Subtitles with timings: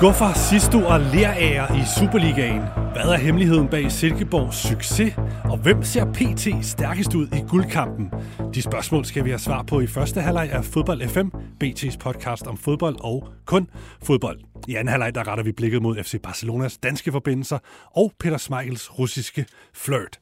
[0.00, 2.60] Skuffer Sisto og Lerager i Superligaen?
[2.92, 5.14] Hvad er hemmeligheden bag Silkeborgs succes?
[5.44, 8.10] Og hvem ser PT stærkest ud i guldkampen?
[8.54, 11.28] De spørgsmål skal vi have svar på i første halvleg af Fodbold FM,
[11.64, 13.70] BT's podcast om fodbold og kun
[14.02, 14.40] fodbold.
[14.68, 17.58] I anden halvleg der retter vi blikket mod FC Barcelonas danske forbindelser
[17.96, 20.20] og Peter Smeichels russiske flirt.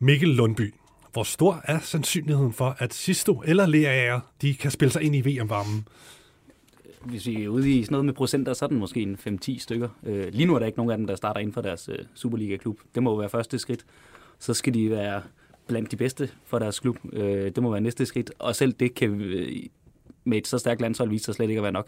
[0.00, 0.74] Mikkel Lundby,
[1.12, 5.20] hvor stor er sandsynligheden for, at Sisto eller Lerager de kan spille sig ind i
[5.20, 5.86] VM-varmen?
[7.06, 9.58] Hvis vi er ude i sådan noget med procenter, så er den måske en 5-10
[9.58, 9.88] stykker.
[10.02, 11.98] Øh, lige nu er der ikke nogen af dem, der starter inden for deres øh,
[12.14, 12.80] Superliga-klub.
[12.94, 13.84] Det må være første skridt.
[14.38, 15.22] Så skal de være
[15.66, 16.96] blandt de bedste for deres klub.
[17.12, 18.32] Øh, det må være næste skridt.
[18.38, 19.48] Og selv det kan øh,
[20.24, 21.86] med et så stærkt landshold vise sig slet ikke at være nok.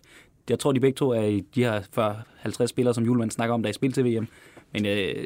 [0.48, 3.62] Jeg tror, de begge to er i de her 40-50 spillere, som Julemand snakker om,
[3.62, 4.28] der er i spil til VM.
[4.72, 5.24] Men øh,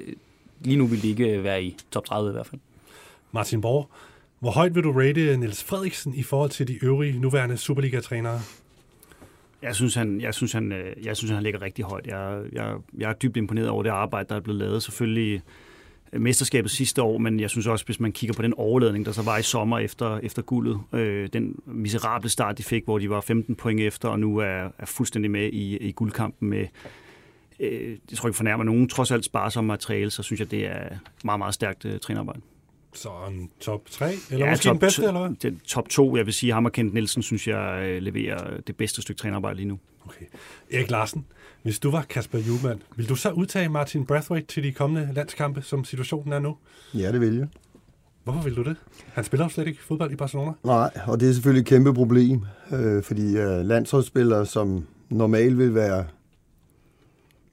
[0.60, 2.60] lige nu vil de ikke øh, være i top 30 i hvert fald.
[3.32, 3.90] Martin Borg,
[4.38, 8.40] hvor højt vil du rate Niels Frederiksen i forhold til de øvrige nuværende Superliga-trænere?
[9.62, 12.06] Jeg synes, han, jeg synes, han, øh, jeg synes, han ligger rigtig højt.
[12.06, 14.82] Jeg, jeg, jeg er dybt imponeret over det arbejde, der er blevet lavet.
[14.82, 15.42] Selvfølgelig
[16.12, 19.12] øh, mesterskabet sidste år, men jeg synes også, hvis man kigger på den overledning, der
[19.12, 23.10] så var i sommer efter, efter guldet, øh, den miserable start, de fik, hvor de
[23.10, 26.66] var 15 point efter, og nu er, er fuldstændig med i, i guldkampen med,
[27.60, 30.88] øh, jeg tror ikke fornærmer nogen, trods alt sparsomme materiale, så synes jeg, det er
[31.24, 32.40] meget, meget stærkt øh, trænerarbejde.
[32.94, 35.36] Så en top 3, eller ja, måske top, den bedste, eller hvad?
[35.50, 38.76] Den top 2, jeg vil sige, ham og Kent Nielsen, synes jeg øh, leverer det
[38.76, 39.78] bedste stykke trænerarbejde lige nu.
[40.06, 40.24] Okay.
[40.72, 41.26] Erik Larsen,
[41.62, 45.62] hvis du var Kasper Juhlmann, vil du så udtage Martin Brathwaite til de kommende landskampe,
[45.62, 46.56] som situationen er nu?
[46.94, 47.48] Ja, det vil jeg.
[48.24, 48.76] Hvorfor vil du det?
[49.12, 50.52] Han spiller jo slet ikke fodbold i Barcelona.
[50.64, 55.74] Nej, og det er selvfølgelig et kæmpe problem, øh, fordi øh, landsholdsspillere, som normalt vil
[55.74, 56.04] være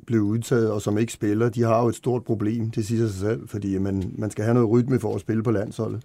[0.10, 3.20] blev udtaget, og som ikke spiller, de har jo et stort problem, det siger sig
[3.20, 6.02] selv, fordi man, man skal have noget rytme for at spille på landsholdet.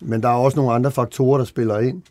[0.00, 2.02] Men der er også nogle andre faktorer, der spiller ind.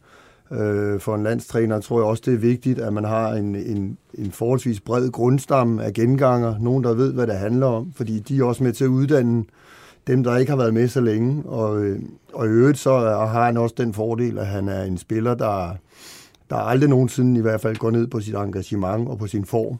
[0.51, 3.97] Øh, for en landstræner tror jeg også, det er vigtigt, at man har en, en,
[4.13, 8.39] en forholdsvis bred grundstamme af genganger, nogen, der ved, hvad det handler om, fordi de
[8.39, 9.43] er også med til at uddanne
[10.07, 11.43] dem, der ikke har været med så længe.
[11.45, 11.99] Og, øh,
[12.33, 15.75] og i øvrigt så har han også den fordel, at han er en spiller, der,
[16.49, 19.79] der aldrig nogensinde i hvert fald går ned på sit engagement og på sin form.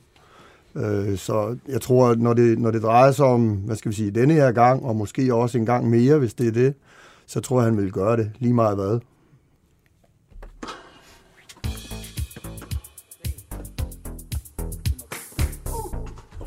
[0.76, 3.96] Øh, så jeg tror, at når det, når det drejer sig om, hvad skal vi
[3.96, 6.74] sige, denne her gang, og måske også en gang mere, hvis det er det,
[7.28, 9.00] så tror jeg, han vil gøre det lige meget hvad.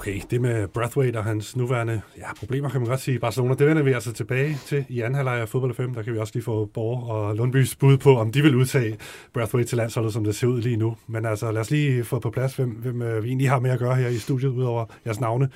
[0.04, 3.18] Okay, det med Brathwaite og hans nuværende ja, problemer, kan man godt sige.
[3.18, 5.94] Barcelona, det vender vi altså tilbage til i anden halvleg af fodbold 5.
[5.94, 8.98] Der kan vi også lige få Borg og Lundbys bud på, om de vil udtage
[9.32, 10.96] Brathwaite til landsholdet, som det ser ud lige nu.
[11.06, 13.70] Men altså, lad os lige få på plads, hvem, hvem øh, vi egentlig har med
[13.70, 15.48] at gøre her i studiet, udover jeres navne.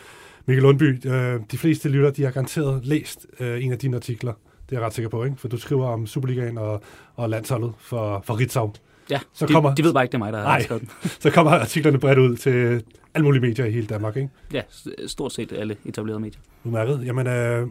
[0.47, 4.33] Mikkel Lundby, øh, de fleste lytter, de har garanteret læst øh, en af dine artikler.
[4.71, 5.37] Det er jeg ret sikker på, ikke?
[5.37, 6.83] For du skriver om Superligaen og,
[7.15, 8.73] og landsholdet for, for Ritzau.
[9.11, 10.91] Ja, så de, kommer, de ved bare ikke, det er mig, der har skrevet den.
[11.23, 12.83] så kommer artiklerne bredt ud til
[13.15, 14.29] alle mulige medier i hele Danmark, ikke?
[14.53, 14.63] Ja,
[15.07, 16.41] stort set alle etablerede medier.
[16.65, 17.03] Udmærket.
[17.05, 17.67] Jamen, øh,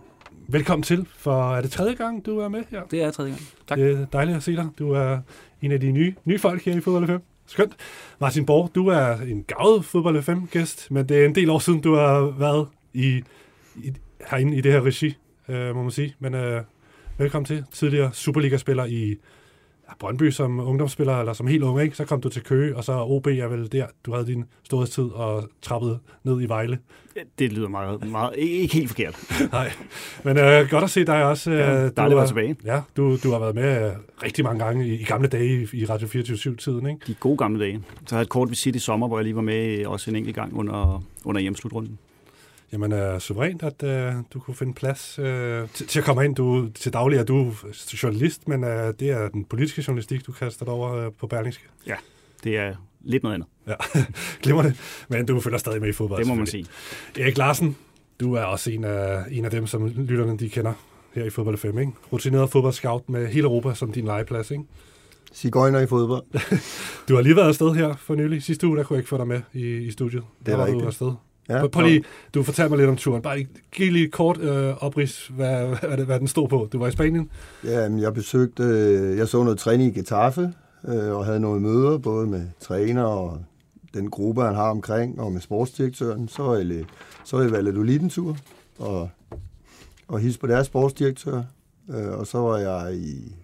[0.48, 2.82] velkommen til, for er det tredje gang, du er med her?
[2.92, 3.42] Det er tredje gang.
[3.68, 3.78] Tak.
[3.78, 4.68] Det er dejligt at se dig.
[4.80, 5.20] Du er
[5.62, 7.22] en af de nye, nye folk her i Fodbold 5.
[7.48, 7.76] Skønt.
[8.20, 11.82] Martin Borg, du er en gavet Fodbold 5-gæst, men det er en del år siden,
[11.82, 13.24] du har været i,
[13.76, 13.94] i
[14.32, 15.16] herinde i det her regi,
[15.50, 16.16] øh, må man sige.
[16.20, 16.62] Men øh,
[17.18, 17.66] velkommen til.
[17.72, 19.16] Tidligere Superliga-spiller i
[20.00, 21.96] Brøndby som ungdomsspiller, eller som helt ung, ikke?
[21.96, 25.04] så kom du til Køge, og så OB er vel der, du havde din storhedstid
[25.04, 26.80] og trappede ned i Vejle.
[27.40, 29.20] Det lyder meget, meget ikke helt forkert.
[29.52, 29.72] Nej,
[30.24, 31.52] men øh, godt at se dig også.
[31.52, 32.56] Ja, øh, dejligt at være tilbage.
[32.66, 33.94] Ja, du, du har været med øh,
[34.24, 37.00] rigtig mange gange i, i gamle dage i, i Radio 24-tiden, ikke?
[37.08, 37.84] De gode gamle dage.
[38.06, 40.16] Så havde jeg et kort visit i sommer, hvor jeg lige var med også en
[40.16, 42.00] enkelt gang under, under hjemslutrunden.
[42.72, 45.26] Jamen, uh, suverænt, at uh, du kunne finde plads uh,
[45.74, 46.36] til, til at komme ind.
[46.36, 47.54] Du, til daglig er du
[48.04, 51.64] journalist, men uh, det er den politiske journalistik, du kaster dig over uh, på Berlingske.
[51.88, 51.96] Ja,
[52.44, 53.50] det er lidt noget andet.
[53.68, 53.74] Ja,
[54.44, 55.06] glemmer det.
[55.10, 56.20] Men du følger stadig med i fodbold.
[56.20, 56.66] Det må man sige.
[57.20, 57.78] Erik Larsen,
[58.20, 60.74] du er også en af, en af dem, som lytterne de kender
[61.14, 61.92] her i Fodbold 5, ikke?
[62.12, 64.64] Rutineret fodboldscout med hele Europa som din legeplads, ikke?
[65.32, 66.24] Sigøjner i fodbold.
[67.10, 68.44] du har lige været afsted her for nylig.
[68.44, 70.24] Sidste uge, der kunne jeg ikke få dig med i, i studiet.
[70.46, 70.82] Det er rigtigt.
[70.82, 71.14] Du afsted.
[71.50, 72.04] Ja, Prøv lige,
[72.34, 73.22] du fortalte mig lidt om turen.
[73.22, 76.70] Bare giv lige kort øh, oprids, hvad, hvad, hvad den stod på.
[76.74, 77.30] Du var i Spanien?
[77.64, 80.54] Ja, jeg besøgte, øh, jeg så noget træning i Getafe,
[80.88, 83.42] øh, og havde nogle møder, både med træner og
[83.94, 86.28] den gruppe, han har omkring, og med sportsdirektøren.
[86.28, 86.86] Så var jeg,
[87.24, 88.38] så var jeg Valladolid en tur,
[88.80, 89.10] og,
[90.08, 91.44] og hilse på deres sportsdirektør.
[91.90, 93.36] Øh, og så var jeg i,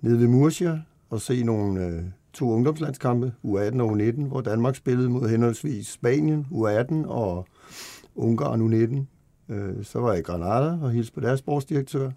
[0.00, 0.80] nede ved Murcia
[1.10, 6.46] og se nogle øh, to ungdomslandskampe, U18 og U19, hvor Danmark spillede mod henholdsvis Spanien,
[6.52, 7.46] U18 og
[8.14, 9.54] Ungarn U19.
[9.54, 12.10] Øh, så var jeg i Granada og hilste på deres sportsdirektør.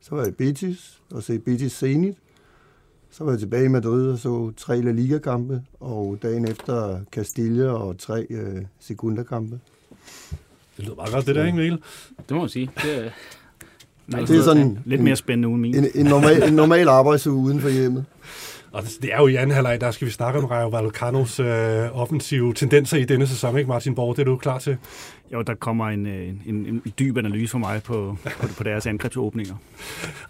[0.00, 2.14] Så var jeg i Betis og se Betis Zenit.
[3.10, 7.68] Så var jeg tilbage i Madrid og så tre La Liga-kampe, og dagen efter Castilla
[7.70, 9.60] og tre øh, Segunda-kampe.
[10.76, 11.78] Det lyder meget godt, det der, ikke Mikkel?
[12.28, 12.70] Det må man sige.
[12.82, 13.10] Det, er-
[14.06, 15.74] Nej, det er sådan Lidt en, mere spændende uden min.
[15.74, 18.04] en, en, normal, en normal arbejdsuge uden for hjemmet.
[18.72, 22.00] Og det er jo i anden halvleg, der skal vi snakke om Rayo Vallecanos øh,
[22.00, 24.16] offensive tendenser i denne sæson, ikke Martin Borg?
[24.16, 24.76] Det er du klar til?
[25.32, 28.64] Jo, der kommer en, øh, en, en, en dyb analyse for mig på, på, på
[28.64, 29.54] deres angrebsåbninger.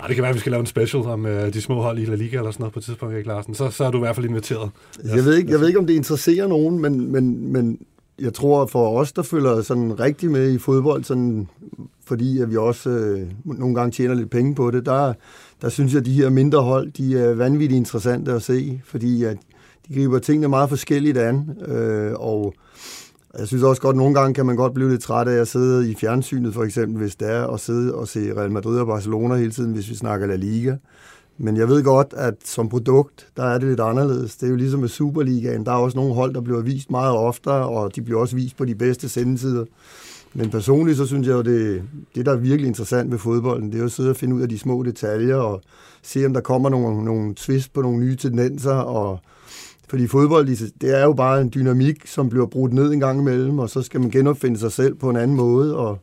[0.00, 1.98] Ej, det kan være, at vi skal lave en special om øh, de små hold
[1.98, 3.54] i La Liga eller sådan noget på et tidspunkt, Erik Larsen.
[3.54, 4.70] Så, så er du i hvert fald inviteret.
[5.04, 7.78] Jeg ved, ikke, jeg ved ikke, om det interesserer nogen, men, men, men
[8.20, 11.48] jeg tror for os, der følger sådan rigtig med i fodbold, sådan,
[12.04, 15.14] fordi at vi også øh, nogle gange tjener lidt penge på det, der,
[15.62, 19.24] der synes jeg, at de her mindre hold, de er vanvittigt interessante at se, fordi
[19.24, 19.36] at
[19.88, 22.54] de griber tingene meget forskelligt an, øh, og
[23.38, 25.48] jeg synes også godt, at nogle gange kan man godt blive lidt træt af at
[25.48, 28.86] sidde i fjernsynet, for eksempel, hvis det er at sidde og se Real Madrid og
[28.86, 30.76] Barcelona hele tiden, hvis vi snakker La Liga.
[31.38, 34.36] Men jeg ved godt, at som produkt, der er det lidt anderledes.
[34.36, 35.66] Det er jo ligesom med Superligaen.
[35.66, 38.56] Der er også nogle hold, der bliver vist meget oftere, og de bliver også vist
[38.56, 39.64] på de bedste sendetider.
[40.34, 41.82] Men personligt, så synes jeg jo, det,
[42.14, 44.42] det der er virkelig interessant ved fodbolden, det er jo at sidde og finde ud
[44.42, 45.62] af de små detaljer, og
[46.02, 49.18] se, om der kommer nogle, nogle twist på nogle nye tendenser, og
[49.88, 50.46] fordi fodbold,
[50.80, 53.82] det er jo bare en dynamik, som bliver brudt ned en gang imellem, og så
[53.82, 55.98] skal man genopfinde sig selv på en anden måde, og,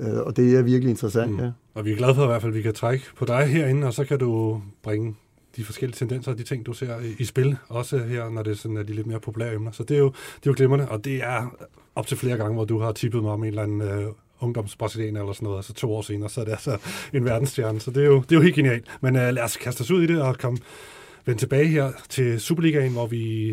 [0.00, 1.38] øh, og det er virkelig interessant, Mm.
[1.40, 1.50] ja.
[1.74, 3.86] Og vi er glade for i hvert fald, at vi kan trække på dig herinde,
[3.86, 5.14] og så kan du bringe
[5.56, 8.50] de forskellige tendenser og de ting, du ser i, i spil, også her, når det
[8.50, 9.70] er sådan, er de lidt mere populære emner.
[9.70, 11.56] Så det er jo, det er jo glimrende, og det er
[11.94, 14.06] op til flere gange, hvor du har tippet mig om en eller anden øh,
[14.40, 16.78] ungdomsbrasilianer eller sådan noget, altså to år senere, så er det altså
[17.12, 17.80] en verdensstjerne.
[17.80, 18.86] Så det er jo, det er jo helt genialt.
[19.00, 20.58] Men øh, lad os kaste os ud i det og komme
[21.26, 23.50] vende tilbage her til Superligaen, hvor vi,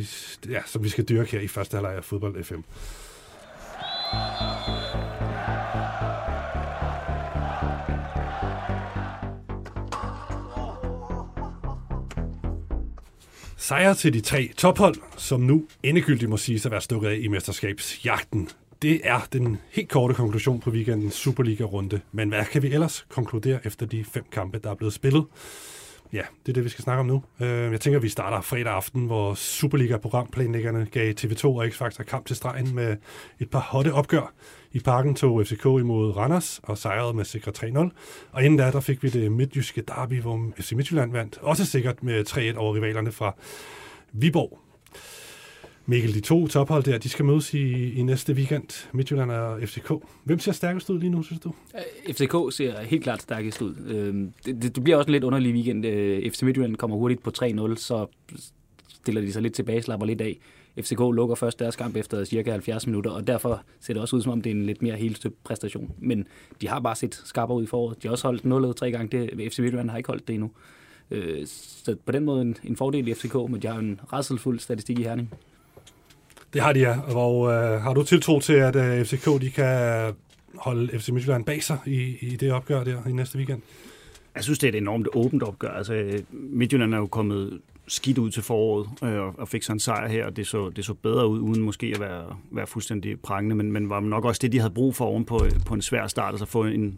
[0.49, 2.61] ja, som vi skal dyrke her i første halvleg af fodbold FM.
[13.71, 17.27] Sejr til de tre tophold, som nu endegyldigt må siges at være stukket af i
[17.27, 18.49] mesterskabsjagten.
[18.81, 22.01] Det er den helt korte konklusion på weekendens Superliga-runde.
[22.11, 25.25] Men hvad kan vi ellers konkludere efter de fem kampe, der er blevet spillet?
[26.13, 27.23] Ja, det er det, vi skal snakke om nu.
[27.41, 32.25] Øh, Jeg tænker, at vi starter fredag aften, hvor Superliga-programplanlæggerne gav TV2 og X-Factor kamp
[32.25, 32.97] til stregen med
[33.39, 34.33] et par hotte opgør.
[34.71, 37.89] I parken tog FCK imod Randers og sejrede med sikre 3-0.
[38.31, 41.37] Og inden da, der fik vi det midtjyske derby, hvor FC Midtjylland vandt.
[41.41, 43.35] Også sikkert med 3-1 over rivalerne fra
[44.13, 44.59] Viborg.
[45.85, 48.87] Mikkel, de to tophold der, de skal mødes i, i næste weekend.
[48.93, 49.91] Midtjylland og FCK.
[50.23, 51.53] Hvem ser stærkest ud lige nu, synes du?
[51.75, 53.75] Øh, FCK ser helt klart stærkest ud.
[53.87, 55.85] Øhm, det, det, det bliver også en lidt underlig weekend.
[55.85, 58.05] Øh, FC Midtjylland kommer hurtigt på 3-0, så
[58.87, 60.39] stiller de sig lidt tilbage, slapper lidt af.
[60.79, 64.21] FCK lukker først deres kamp efter cirka 70 minutter, og derfor ser det også ud,
[64.21, 65.91] som om det er en lidt mere helstøbt præstation.
[65.99, 66.27] Men
[66.61, 68.03] de har bare set skarpere ud i foråret.
[68.03, 69.17] De har også holdt 0 tre gange.
[69.17, 70.51] Det, FC Midtjylland har ikke holdt det endnu.
[71.11, 74.59] Øh, så på den måde en, en fordel i FCK, men de har en rædselfuld
[74.59, 75.33] statistik i Herning.
[76.53, 76.99] Det har de, ja.
[77.15, 80.13] Og øh, har du tiltro til, at øh, FCK de kan
[80.55, 83.61] holde FC Midtjylland bag sig i, i det opgør der i næste weekend?
[84.35, 85.69] Jeg synes, det er et enormt åbent opgør.
[85.69, 89.79] Altså, øh, Midtjylland er jo kommet skidt ud til foråret øh, og- fik sig en
[89.79, 93.19] sejr her, og det så, det så bedre ud, uden måske at være, være fuldstændig
[93.19, 95.73] prangende, men, men var nok også det, de havde brug for oven på, øh, på
[95.73, 96.97] en svær start, altså få en,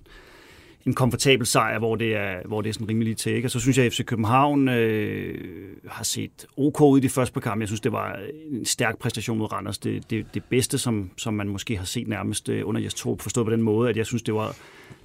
[0.85, 3.31] en komfortabel sejr, hvor det er, hvor det er sådan rimelig til.
[3.35, 3.45] Ikke?
[3.45, 5.37] Og så synes jeg, at FC København øh,
[5.87, 7.61] har set OK ud i de første par kampe.
[7.61, 8.19] Jeg synes, det var
[8.51, 9.77] en stærk præstation mod Randers.
[9.77, 13.21] Det, det, det bedste, som, som man måske har set nærmest øh, under Jes Torp,
[13.21, 14.55] forstået på den måde, at jeg synes, det var,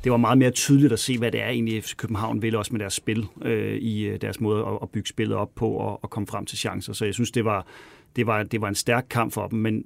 [0.04, 2.72] det var meget mere tydeligt at se, hvad det er egentlig FC København vil, også
[2.72, 6.04] med deres spil, øh, i øh, deres måde at, at bygge spillet op på og,
[6.04, 6.92] og komme frem til chancer.
[6.92, 7.66] Så jeg synes, det var,
[8.16, 9.84] det var, det var en stærk kamp for dem, men,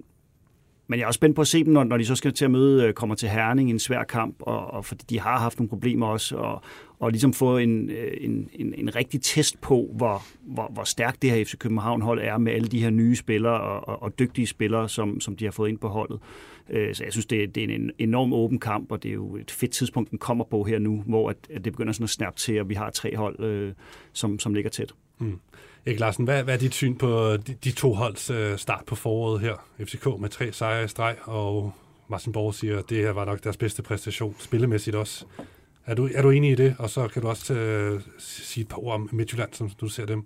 [0.87, 2.45] men jeg er også spændt på at se dem, når, når de så skal til
[2.45, 5.39] at møde, øh, kommer til Herning i en svær kamp, og, og fordi de har
[5.39, 6.63] haft nogle problemer også, og,
[6.99, 11.23] og ligesom få en, øh, en, en, en rigtig test på, hvor, hvor, hvor stærkt
[11.23, 14.47] det her FC København-hold er med alle de her nye spillere og, og, og dygtige
[14.47, 16.21] spillere, som, som de har fået ind på holdet.
[16.71, 19.15] Øh, så jeg synes, det er, det er en enorm åben kamp, og det er
[19.15, 22.05] jo et fedt tidspunkt, den kommer på her nu, hvor at, at det begynder sådan
[22.05, 23.73] at snappe til, og vi har tre hold, øh,
[24.13, 24.93] som, som ligger tæt.
[25.23, 25.39] Mm.
[25.87, 28.95] Erik Larsen, hvad, hvad er dit syn på de, de to holds øh, start på
[28.95, 29.55] foråret her?
[29.81, 31.73] FCK med tre sejre i streg, og
[32.09, 35.25] Martin Borg siger, at det her var nok deres bedste præstation, spillemæssigt også.
[35.87, 36.77] Er du, er du enig i det?
[36.79, 40.07] Og så kan du også øh, sige et par ord om Midtjylland, som du ser
[40.07, 40.25] dem.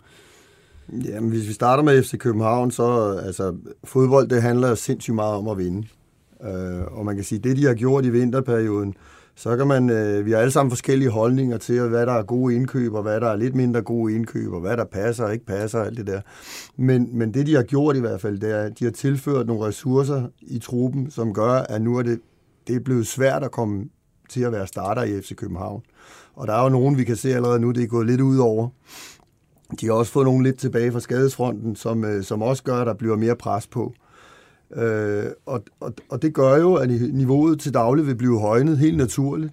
[1.04, 5.48] Jamen, hvis vi starter med FC København, så altså, fodbold, det handler sindssygt meget om
[5.48, 5.86] at vinde.
[6.42, 8.94] Øh, og man kan sige, det de har gjort i vinterperioden,
[9.38, 12.54] så kan man, øh, vi har alle sammen forskellige holdninger til, hvad der er gode
[12.54, 15.46] indkøb, og hvad der er lidt mindre gode indkøb, og hvad der passer og ikke
[15.46, 16.20] passer, og alt det der.
[16.76, 19.46] Men, men det, de har gjort i hvert fald, det er, at de har tilført
[19.46, 22.20] nogle ressourcer i truppen, som gør, at nu er det,
[22.66, 23.84] det er blevet svært at komme
[24.28, 25.82] til at være starter i FC København.
[26.34, 28.38] Og der er jo nogen, vi kan se allerede nu, det er gået lidt ud
[28.38, 28.68] over.
[29.80, 32.86] De har også fået nogle lidt tilbage fra skadesfronten, som, øh, som også gør, at
[32.86, 33.92] der bliver mere pres på.
[34.74, 38.96] Øh, og, og, og det gør jo, at niveauet til daglig vil blive højnet helt
[38.96, 39.52] naturligt.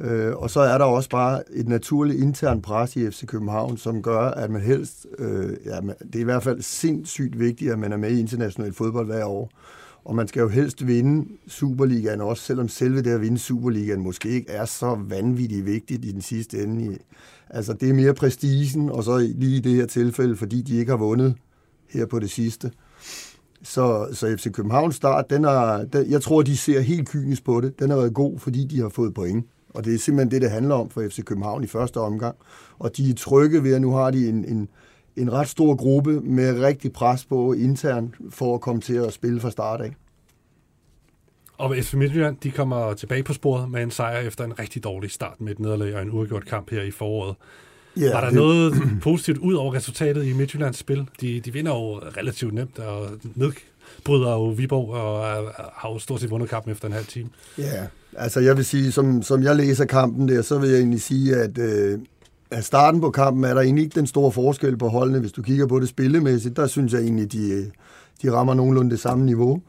[0.00, 4.02] Øh, og så er der også bare et naturligt intern pres i FC København, som
[4.02, 7.92] gør, at man helst, øh, ja, det er i hvert fald sindssygt vigtigt, at man
[7.92, 9.50] er med i international fodbold hver år.
[10.04, 14.28] Og man skal jo helst vinde Superligaen også, selvom selve det at vinde Superligaen måske
[14.28, 16.98] ikke er så vanvittigt vigtigt i den sidste ende.
[17.50, 20.90] Altså det er mere prestigen, og så lige i det her tilfælde, fordi de ikke
[20.90, 21.34] har vundet
[21.90, 22.70] her på det sidste.
[23.62, 27.60] Så, så FC Københavns start, den er, den, jeg tror, de ser helt kynisk på
[27.60, 27.78] det.
[27.78, 29.46] Den har været god, fordi de har fået point.
[29.74, 32.36] Og det er simpelthen det, det handler om for FC København i første omgang.
[32.78, 34.68] Og de er trygge ved, at nu har de en, en,
[35.16, 39.40] en ret stor gruppe med rigtig pres på internt for at komme til at spille
[39.40, 39.94] fra start af.
[41.58, 45.10] Og FC Midtjylland, de kommer tilbage på sporet med en sejr efter en rigtig dårlig
[45.10, 47.36] start med et nederlag og en uafgjort kamp her i foråret.
[47.98, 48.36] Yeah, var der det...
[48.36, 51.08] noget positivt ud over resultatet i Midtjyllands spil?
[51.20, 55.24] De, de vinder jo relativt nemt og nedbryder jo Viborg og
[55.74, 57.28] har jo stort set vundet kampen efter en halv time.
[57.58, 57.86] Ja, yeah.
[58.16, 61.36] altså jeg vil sige, som, som jeg læser kampen der, så vil jeg egentlig sige,
[61.36, 61.98] at, øh,
[62.50, 65.18] at starten på kampen er der egentlig ikke den store forskel på holdene.
[65.18, 67.70] Hvis du kigger på det spillemæssigt, der synes jeg egentlig, de,
[68.22, 69.62] de rammer nogenlunde det samme niveau.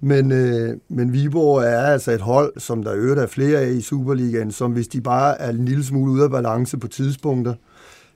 [0.00, 3.80] Men, øh, men Viborg er altså et hold, som der øvrigt er flere af i
[3.80, 7.54] Superligaen, som hvis de bare er en lille smule ude af balance på tidspunkter,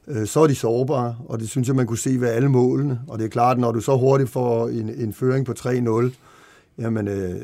[0.08, 3.00] øh, så er de sårbare, og det synes jeg, man kunne se ved alle målene.
[3.08, 6.10] Og det er klart, når du så hurtigt får en, en føring på 3-0,
[6.78, 7.36] jamen, øh,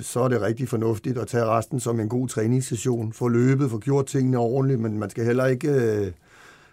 [0.00, 3.12] så er det rigtig fornuftigt at tage resten som en god træningssession.
[3.12, 5.68] Få løbet, få gjort tingene ordentligt, men man skal heller ikke...
[5.68, 6.12] Øh,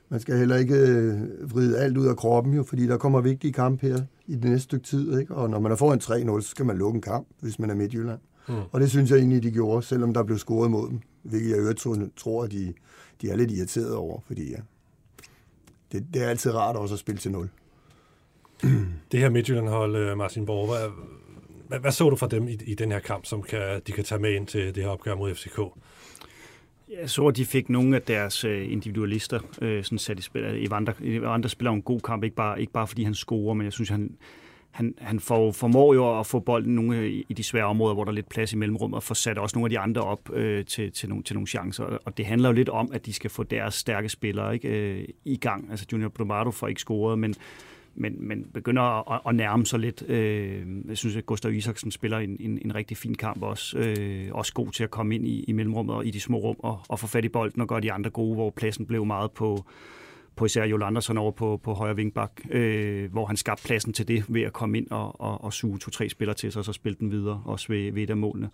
[0.10, 1.14] man skal heller ikke øh,
[1.54, 3.98] vride alt ud af kroppen, jo, fordi der kommer vigtige kampe her
[4.28, 5.20] i det næste stykke tid.
[5.20, 5.36] Ikke?
[5.36, 6.00] Og når man er foran
[6.38, 8.20] 3-0, så skal man lukke en kamp, hvis man er Midtjylland.
[8.48, 8.56] Mm.
[8.72, 11.00] Og det synes jeg egentlig, de gjorde, selvom der blev scoret mod dem.
[11.24, 11.80] Hvilket jeg øvrigt
[12.16, 12.74] tror, at de,
[13.22, 14.58] de er lidt irriteret over, fordi ja,
[15.92, 17.50] det, det er altid rart også at spille til 0.
[19.12, 20.90] Det her Midtjylland-hold, øh, Martin Borg, hvad,
[21.68, 24.04] hvad, hvad så du fra dem i, i den her kamp, som kan, de kan
[24.04, 25.60] tage med ind til det her opgør mod FCK?
[26.90, 30.44] Jeg så, at de fik nogle af deres øh, individualister øh, sådan sat i spil.
[30.44, 33.54] Øh, Evander, øh, Evander spiller en god kamp, ikke bare, ikke bare fordi han scorer,
[33.54, 34.18] men jeg synes, han,
[34.72, 38.12] han, han får, formår jo at få bolden nogle i de svære områder, hvor der
[38.12, 40.66] er lidt plads i mellemrummet, og få sat også nogle af de andre op øh,
[40.66, 41.84] til, til, nogle, til nogle chancer.
[41.84, 45.08] Og det handler jo lidt om, at de skal få deres stærke spillere ikke, øh,
[45.26, 45.68] i gang.
[45.72, 47.36] Altså Junior Brumado får ikke scoret, men
[47.98, 50.04] men, men begynder at, at nærme sig lidt.
[50.10, 53.78] Øh, jeg synes, at Gustav Isaksen spiller en, en, en rigtig fin kamp også.
[53.78, 56.56] Øh, også god til at komme ind i, i mellemrummet og i de små rum
[56.60, 59.32] og, og få fat i bolden og gøre de andre gode, hvor pladsen blev meget
[59.32, 59.66] på,
[60.36, 64.08] på især Joel Andersen over på, på højre vingbak, øh, hvor han skabte pladsen til
[64.08, 66.74] det ved at komme ind og, og, og suge to-tre spillere til sig, og så
[66.74, 68.50] spille den videre, også ved, ved et af målene.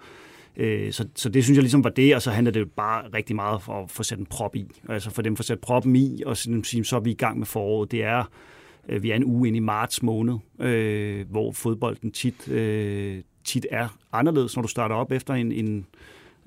[0.58, 3.36] Øh, så, så det synes jeg ligesom var det, og så handler det bare rigtig
[3.36, 4.68] meget for at få sat en prop i.
[4.90, 7.38] Altså for dem at få sat proppen i, og så, så er vi i gang
[7.38, 7.92] med foråret.
[7.92, 8.53] Det er Øh,
[8.90, 13.68] Øh, vi er en uge ind i marts måned, øh, hvor fodbolden tit, øh, tit
[13.72, 15.86] er anderledes, når du starter op efter en, en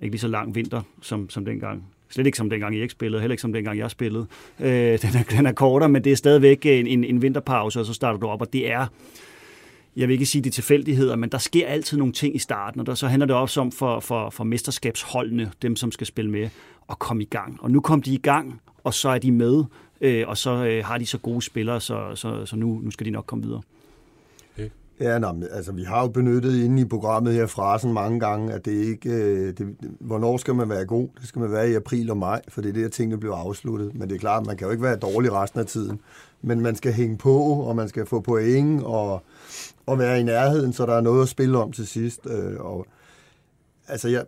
[0.02, 1.84] ikke lige så lang vinter som, som dengang.
[2.08, 4.26] Slet ikke som dengang I ikke spillede, heller ikke som dengang jeg spillede.
[4.60, 4.66] Øh,
[5.02, 7.92] den, er, den er kortere, men det er stadigvæk en, en, en vinterpause, og så
[7.92, 8.86] starter du op, og det er
[9.96, 12.80] jeg vil ikke sige, det er tilfældigheder, men der sker altid nogle ting i starten,
[12.80, 16.30] og der, så handler det også om for, for, for mesterskabsholdene, dem som skal spille
[16.30, 16.48] med,
[16.90, 17.58] at komme i gang.
[17.62, 19.64] Og nu kom de i gang, og så er de med,
[20.00, 23.06] øh, og så øh, har de så gode spillere, så, så, så nu, nu skal
[23.06, 23.62] de nok komme videre.
[25.00, 28.64] Ja, nå, altså vi har jo benyttet inde i programmet her frasen mange gange, at
[28.64, 31.08] det ikke, øh, det, hvornår skal man være god?
[31.20, 33.94] Det skal man være i april og maj, for det er der tingene bliver afsluttet.
[33.94, 36.00] Men det er klart, man kan jo ikke være dårlig resten af tiden.
[36.42, 39.22] Men man skal hænge på, og man skal få point, og,
[39.86, 42.26] og være i nærheden, så der er noget at spille om til sidst.
[42.26, 42.86] Øh, og,
[43.88, 44.24] altså jeg,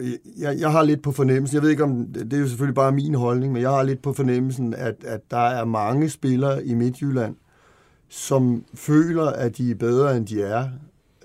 [0.00, 2.74] Øh, jeg, jeg har lidt på fornemmelsen, jeg ved ikke om, det er jo selvfølgelig
[2.74, 6.66] bare min holdning, men jeg har lidt på fornemmelsen, at, at der er mange spillere
[6.66, 7.36] i Midtjylland,
[8.08, 10.68] som føler, at de er bedre, end de er.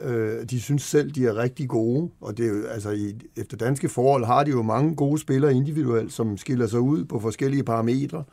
[0.01, 3.57] Øh, de synes selv, de er rigtig gode, og det er jo, altså, i, efter
[3.57, 7.63] danske forhold har de jo mange gode spillere individuelt, som skiller sig ud på forskellige
[7.63, 8.23] parametre.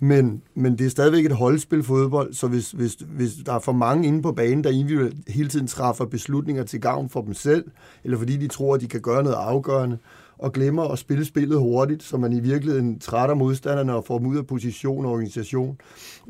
[0.00, 3.72] Men, men det er stadigvæk et holdspil fodbold, så hvis, hvis, hvis der er for
[3.72, 7.64] mange inde på banen, der individuelt hele tiden træffer beslutninger til gavn for dem selv,
[8.04, 9.98] eller fordi de tror, at de kan gøre noget afgørende,
[10.38, 14.26] og glemmer at spille spillet hurtigt, så man i virkeligheden trætter modstanderne og får dem
[14.26, 15.76] ud af position og organisation,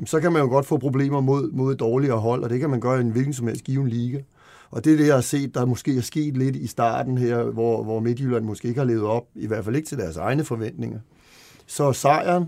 [0.04, 2.70] så kan man jo godt få problemer mod, mod et dårligere hold, og det kan
[2.70, 4.18] man gøre i en hvilken som helst given liga.
[4.70, 7.42] Og det er det, jeg har set, der måske er sket lidt i starten her,
[7.42, 10.44] hvor, hvor Midtjylland måske ikke har levet op, i hvert fald ikke til deres egne
[10.44, 10.98] forventninger.
[11.66, 12.44] Så sejren,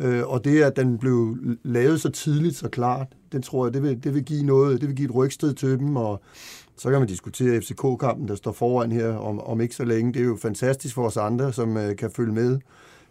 [0.00, 3.82] Øh, og det, at den blev lavet så tidligt, så klart, den tror jeg, det
[3.82, 6.20] vil, det vil give noget, det vil give et rygsted til dem, og
[6.76, 10.12] så kan man diskutere FCK-kampen, der står foran her om, om ikke så længe.
[10.12, 12.58] Det er jo fantastisk for os andre, som øh, kan følge med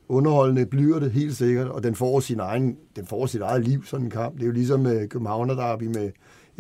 [0.09, 3.85] Underholdende bliver det helt sikkert, og den får, sin egen, den får sit eget liv,
[3.85, 4.35] sådan en kamp.
[4.35, 6.11] Det er jo ligesom øh, med Københavner Derby med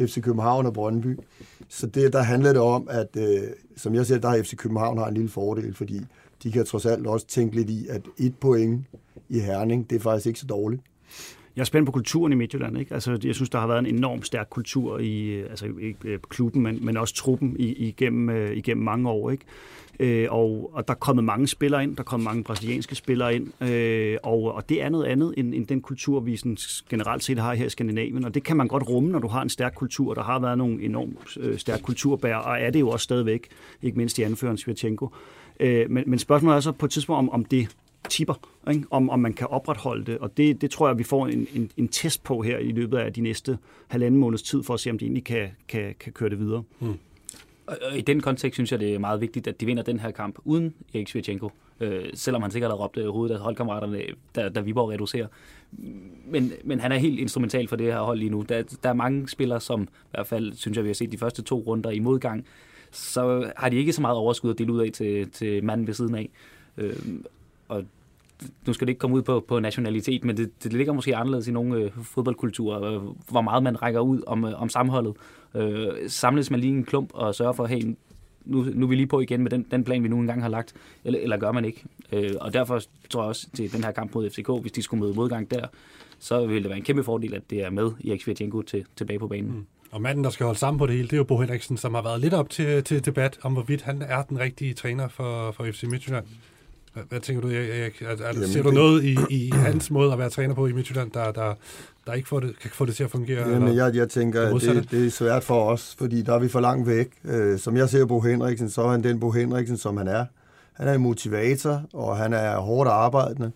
[0.07, 1.17] FC København og Brøndby.
[1.69, 3.41] Så det, der handler det om, at øh,
[3.77, 6.01] som jeg ser, der har FC København har en lille fordel, fordi
[6.43, 8.85] de kan trods alt også tænke lidt i, at et point
[9.29, 10.81] i Herning, det er faktisk ikke så dårligt.
[11.55, 12.77] Jeg er spændt på kulturen i Midtjylland.
[12.79, 12.93] Ikke?
[12.93, 16.19] Altså, jeg synes, der har været en enorm stærk kultur i øh, altså, ikke øh,
[16.29, 19.31] klubben, men, men også truppen i, igennem, øh, igennem mange år.
[19.31, 19.45] Ikke?
[19.99, 23.35] Øh, og, og der er kommet mange spillere ind, der er kommet mange brasilianske spillere
[23.35, 26.57] ind, øh, og, og det er noget andet end, end den kultur, vi sådan
[26.89, 29.41] generelt set har her i Skandinavien, og det kan man godt rumme, når du har
[29.41, 30.13] en stærk kultur.
[30.13, 33.47] Der har været nogle enormt øh, stærk kulturbær, og er det jo også stadigvæk,
[33.81, 35.09] ikke mindst i anføreren Svirchenko.
[35.59, 37.67] Øh, men, men spørgsmålet er så på et tidspunkt, om, om det
[38.09, 38.33] tipper,
[38.69, 38.83] ikke?
[38.89, 40.17] Om, om man kan opretholde det.
[40.17, 42.97] Og det, det tror jeg, vi får en, en, en test på her i løbet
[42.97, 46.13] af de næste halvanden måneds tid, for at se, om de egentlig kan, kan, kan
[46.13, 46.63] køre det videre.
[46.79, 46.97] Mm.
[47.67, 50.11] Og i den kontekst synes jeg, det er meget vigtigt, at de vinder den her
[50.11, 51.51] kamp uden Erik Svirchenko.
[51.79, 54.01] Øh, selvom han sikkert har råbt øh, hovedet af holdkammeraterne,
[54.35, 55.27] da, da Viborg reducerer.
[56.25, 58.45] Men, men han er helt instrumental for det her hold lige nu.
[58.49, 61.17] Der, der er mange spillere, som i hvert fald, synes jeg, vi har set de
[61.17, 62.45] første to runder i modgang,
[62.91, 65.93] så har de ikke så meget overskud at dele ud af til, til manden ved
[65.93, 66.29] siden af.
[66.77, 66.95] Øh,
[67.69, 67.83] og
[68.67, 71.47] nu skal det ikke komme ud på, på nationalitet, men det, det ligger måske anderledes
[71.47, 75.15] i nogle øh, fodboldkulturer, øh, hvor meget man rækker ud om, øh, om samholdet.
[75.55, 77.95] Øh, samles man lige en klump og sørger for, hey,
[78.45, 80.49] nu, nu er vi lige på igen med den, den plan, vi nu engang har
[80.49, 80.73] lagt,
[81.03, 81.83] eller, eller gør man ikke.
[82.11, 85.01] Øh, og derfor tror jeg også til den her kamp mod FCK, hvis de skulle
[85.03, 85.67] møde modgang der,
[86.19, 89.19] så ville det være en kæmpe fordel, at det er med i Svirtjenko til, tilbage
[89.19, 89.51] på banen.
[89.51, 89.65] Mm.
[89.91, 91.93] Og manden, der skal holde sammen på det hele, det er jo Bo Henriksen, som
[91.93, 95.51] har været lidt op til, til debat om, hvorvidt han er den rigtige træner for,
[95.51, 96.25] for FC Midtjylland.
[96.99, 98.01] Hvad, hvad tænker du, Erik?
[98.01, 101.11] Er, er, ser du noget i, i hans måde at være træner på i Midtjylland,
[101.11, 101.53] der, der,
[102.07, 103.49] der ikke får det, kan få det til at fungere?
[103.49, 106.47] Jamen, jeg, jeg tænker, det, det, det er svært for os, fordi der er vi
[106.47, 107.07] for langt væk.
[107.25, 110.25] Øh, som jeg ser Bo Henriksen, så er han den Bo Henriksen, som han er.
[110.73, 113.51] Han er en motivator, og han er hårdt arbejdende.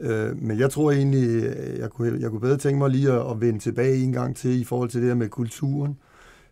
[0.00, 3.40] Øh, men jeg tror egentlig, jeg kunne, jeg kunne bedre tænke mig lige at, at
[3.40, 5.96] vende tilbage en gang til i forhold til det her med kulturen.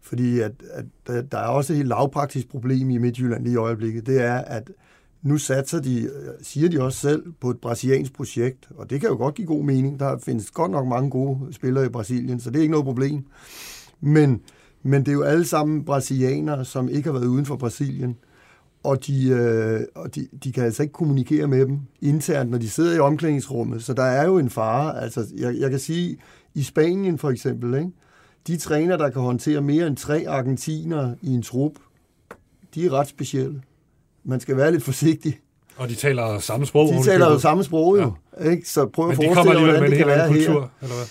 [0.03, 3.57] Fordi at, at der, der er også et helt lavpraktisk problem i Midtjylland lige i
[3.57, 4.07] øjeblikket.
[4.07, 4.71] Det er, at
[5.23, 6.09] nu satser de, øh,
[6.43, 9.65] siger de også selv, på et brasiliansk projekt, og det kan jo godt give god
[9.65, 10.01] mening.
[10.01, 13.25] Der findes godt nok mange gode spillere i Brasilien, så det er ikke noget problem.
[14.01, 14.41] Men,
[14.83, 18.17] men det er jo alle sammen brasilianere, som ikke har været uden for Brasilien,
[18.83, 22.71] og de, øh, og de, de kan altså ikke kommunikere med dem internt, når de
[22.71, 23.85] sidder i omklædningsrummet.
[23.85, 25.03] Så der er jo en fare.
[25.03, 26.17] Altså, jeg, jeg kan sige,
[26.55, 27.91] i Spanien for eksempel, ikke?
[28.47, 31.73] de træner, der kan håndtere mere end tre argentiner i en trup,
[32.75, 33.63] de er ret specielle
[34.25, 35.39] man skal være lidt forsigtig.
[35.77, 36.89] Og de taler samme sprog?
[36.89, 38.13] De taler jo samme sprog, jo.
[38.41, 38.51] Ja.
[38.51, 38.69] Ikke?
[38.69, 40.69] Så prøv at forestille dig, hvordan det kan være kultur, her.
[40.83, 41.07] Eller hvad?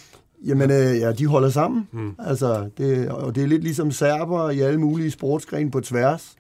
[0.46, 1.88] Jamen, øh, ja, de holder sammen.
[1.92, 2.16] Mm.
[2.20, 6.36] Altså, det, og det er lidt ligesom serber i alle mulige sportsgrene på tværs.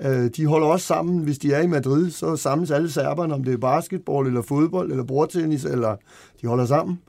[0.00, 3.44] Øh, de holder også sammen, hvis de er i Madrid, så samles alle serberne, om
[3.44, 5.96] det er basketball, eller fodbold, eller bordtennis, eller
[6.42, 7.00] de holder sammen.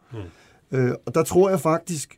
[0.72, 0.78] Mm.
[0.78, 2.18] Øh, og der tror jeg faktisk,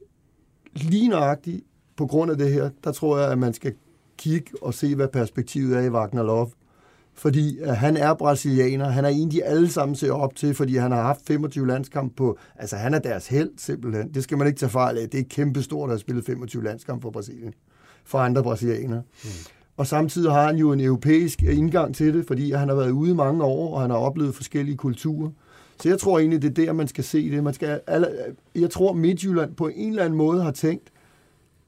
[0.73, 1.63] lige nøjagtigt
[1.97, 3.73] på grund af det her, der tror jeg, at man skal
[4.17, 6.49] kigge og se, hvad perspektivet er i Wagner Love
[7.19, 8.89] fordi uh, han er brasilianer.
[8.89, 12.15] Han er en, de alle sammen ser op til, fordi han har haft 25 landskamp
[12.15, 12.37] på...
[12.55, 14.13] Altså, han er deres held, simpelthen.
[14.13, 15.09] Det skal man ikke tage fejl af.
[15.09, 17.53] Det er kæmpestort at have spillet 25 landskamp for Brasilien.
[18.05, 19.01] For andre brasilianere.
[19.23, 19.29] Mm.
[19.77, 23.15] Og samtidig har han jo en europæisk indgang til det, fordi han har været ude
[23.15, 25.29] mange år, og han har oplevet forskellige kulturer.
[25.81, 27.43] Så jeg tror egentlig, det er der, man skal se det.
[27.43, 27.79] Man skal,
[28.55, 30.83] jeg tror, Midtjylland på en eller anden måde har tænkt,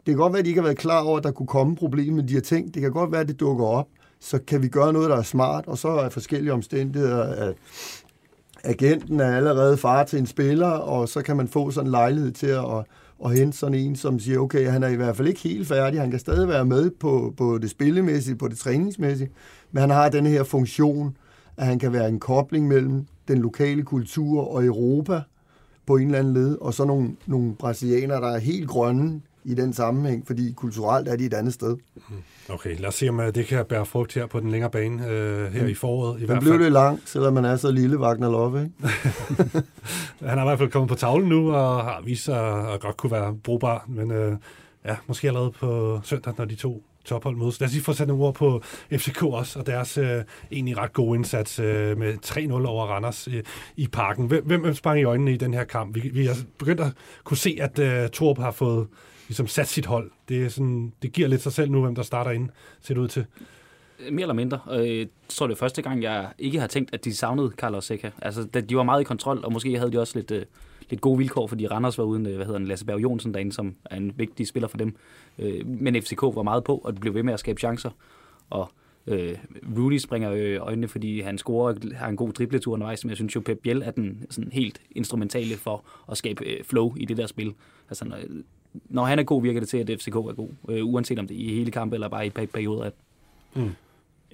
[0.06, 1.76] det kan godt være, at de ikke har været klar over, at der kunne komme
[1.76, 3.88] problemer, men de har tænkt, det kan godt være, at det dukker op
[4.22, 7.56] så kan vi gøre noget, der er smart, og så er forskellige omstændigheder, at
[8.64, 12.32] agenten er allerede far til en spiller, og så kan man få sådan en lejlighed
[12.32, 12.86] til at,
[13.26, 16.02] at, hente sådan en, som siger, okay, han er i hvert fald ikke helt færdig,
[16.02, 19.30] han kan stadig være med på, på det spillemæssige, på det træningsmæssige,
[19.72, 21.18] men han har den her funktion,
[21.58, 25.22] at han kan være en kobling mellem den lokale kultur og Europa
[25.86, 29.54] på en eller anden led, og så nogle, nogle brasilianere, der er helt grønne i
[29.54, 31.78] den sammenhæng, fordi kulturelt er de et andet sted.
[32.50, 35.08] Okay, lad os se, om øh, det kan bære frugt her på den længere bane
[35.08, 35.70] øh, her mm.
[35.70, 36.18] i foråret.
[36.18, 38.96] I Den hvert blev det langt, selvom man er så lille, Wagner Love, ikke?
[40.30, 42.98] Han har i hvert fald kommet på tavlen nu, og har vist sig at godt
[42.98, 44.38] kunne være brugbar, men øh,
[44.86, 47.60] ja, måske allerede på søndag, når de to tophold mødes.
[47.60, 50.94] Lad os lige få sat nogle ord på FCK også, og deres øh, egentlig ret
[50.94, 53.44] gode indsats øh, med 3-0 over Randers øh,
[53.76, 54.28] i parken.
[54.28, 55.96] Hvem, hvem sprang i øjnene i den her kamp?
[55.96, 56.92] Vi, vi har begyndt at
[57.24, 58.88] kunne se, at øh, Torp har fået
[59.32, 60.12] ligesom sat sit hold.
[60.30, 62.50] Det, er sådan, det giver lidt sig selv nu, hvem der starter ind,
[62.82, 63.26] ser det ud til.
[64.00, 64.60] Øh, mere eller mindre.
[64.72, 67.86] Øh, jeg tror, det er første gang, jeg ikke har tænkt, at de savnede Carlos
[67.86, 68.12] Seca.
[68.22, 70.46] Altså, de var meget i kontrol, og måske havde de også lidt, øh,
[70.90, 73.76] lidt gode vilkår, fordi Randers var uden, hvad hedder han, Lasse Berg Jonsen derinde, som
[73.86, 74.96] er en vigtig spiller for dem.
[75.66, 77.90] Men FCK var meget på, og det blev ved med at skabe chancer.
[78.50, 78.72] Og
[79.08, 79.38] Øh,
[79.78, 83.40] Rooney springer øjnene, fordi han scorer har en god dribletur undervejs, men jeg synes jo,
[83.40, 87.28] Pep Biel er den sådan helt instrumentale for at skabe øh, flow i det der
[87.28, 87.54] spil.
[87.90, 88.06] Altså,
[88.90, 91.38] når, han er god, virker det til, at FCK er god, øh, uanset om det
[91.38, 92.92] er i hele kampen eller bare i perioder af
[93.54, 93.72] mm.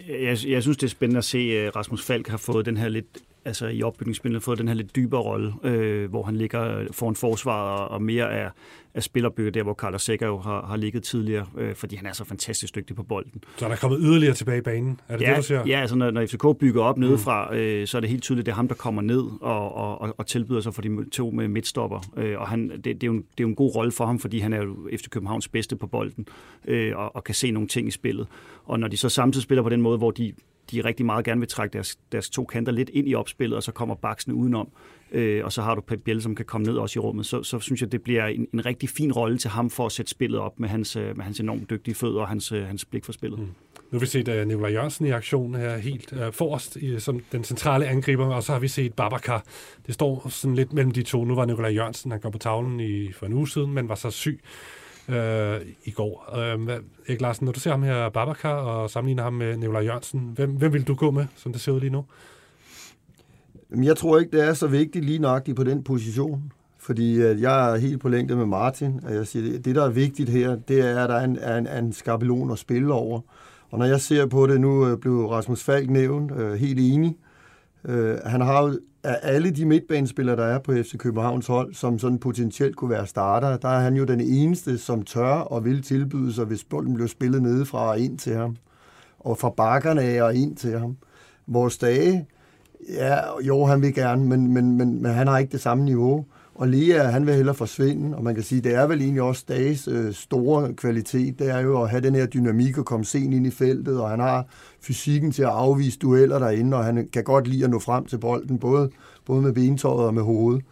[0.08, 2.90] Jeg, jeg synes, det er spændende at se, at Rasmus Falk har fået den her
[2.90, 7.16] lidt altså i opbygningsspillet fået den her lidt dybere rolle, øh, hvor han ligger foran
[7.16, 8.50] forsvaret og mere er,
[8.94, 12.14] er spillerbygget der, hvor Carlos Sækker jo har, har ligget tidligere, øh, fordi han er
[12.14, 13.44] så fantastisk dygtig på bolden.
[13.58, 15.00] Så han er kommet yderligere tilbage i banen?
[15.08, 15.64] Er det ja, det, du siger?
[15.68, 17.58] Ja, altså når, når FCK bygger op nedefra, mm.
[17.58, 20.16] øh, så er det helt tydeligt, det er ham, der kommer ned og, og, og,
[20.18, 22.00] og tilbyder sig for de to med midtstopper.
[22.18, 24.06] Øh, og han, det, det, er jo en, det er jo en god rolle for
[24.06, 26.28] ham, fordi han er jo efter Københavns bedste på bolden
[26.68, 28.28] øh, og, og kan se nogle ting i spillet.
[28.66, 30.34] Og når de så samtidig spiller på den måde, hvor de
[30.72, 33.64] de rigtig meget gerne vil trække deres, deres to kanter lidt ind i opspillet, og
[33.64, 34.70] så kommer baksene udenom,
[35.12, 37.44] øh, og så har du Pep Biel, som kan komme ned også i rummet, så,
[37.44, 40.12] så synes jeg, det bliver en, en rigtig fin rolle til ham for at sætte
[40.12, 43.06] spillet op med hans, øh, med hans enormt dygtige fødder og hans, øh, hans blik
[43.06, 43.40] for spillet.
[43.40, 43.46] Mm.
[43.92, 47.00] Nu har vi set øh, uh, Nikolaj Jørgensen i aktion her helt uh, forrest i,
[47.00, 49.44] som den centrale angriber, og så har vi set Babacar.
[49.86, 51.26] Det står sådan lidt mellem de to.
[51.26, 53.96] Nu var Nikolaj Jørgensen, han kom på tavlen i, for en uge siden, men var
[53.96, 54.40] så syg
[55.10, 56.38] øh, i går.
[56.38, 60.32] Øh, Erik Larsen, når du ser ham her, Babacar, og sammenligner ham med Nikolaj Jørgensen,
[60.36, 62.06] hvem, hvem vil du gå med, som det ser ud lige nu?
[63.84, 66.52] Jeg tror ikke, det er så vigtigt lige nøjagtigt på den position.
[66.80, 69.90] Fordi øh, jeg er helt på længde med Martin, og jeg siger, det der er
[69.90, 72.94] vigtigt her, det er, at der er en, er en, er en skabelon at spille
[72.94, 73.22] over.
[73.70, 77.18] Og når jeg ser på det, nu øh, blev Rasmus Falk nævnt, øh, helt enig.
[77.86, 82.00] Øh, han har jo af alle de midtbanespillere, der er på FC Københavns hold, som
[82.00, 85.82] sådan potentielt kunne være starter, der er han jo den eneste, som tør og vil
[85.82, 88.56] tilbyde sig, hvis bolden bliver spillet nedefra og ind til ham.
[89.20, 90.98] Og fra bakkerne af og ind til ham.
[91.48, 92.28] Vores dage,
[92.90, 96.26] ja, jo, han vil gerne, men, men, men, men han har ikke det samme niveau.
[96.56, 99.46] Og Lea, han vil hellere forsvinde, og man kan sige, det er vel egentlig også
[99.48, 103.34] Dages øh, store kvalitet, det er jo at have den her dynamik og komme sent
[103.34, 104.46] ind i feltet, og han har
[104.88, 108.18] fysikken til at afvise dueller derinde, og han kan godt lide at nå frem til
[108.18, 108.90] bolden, både,
[109.26, 110.64] både med bentøjet og med hovedet.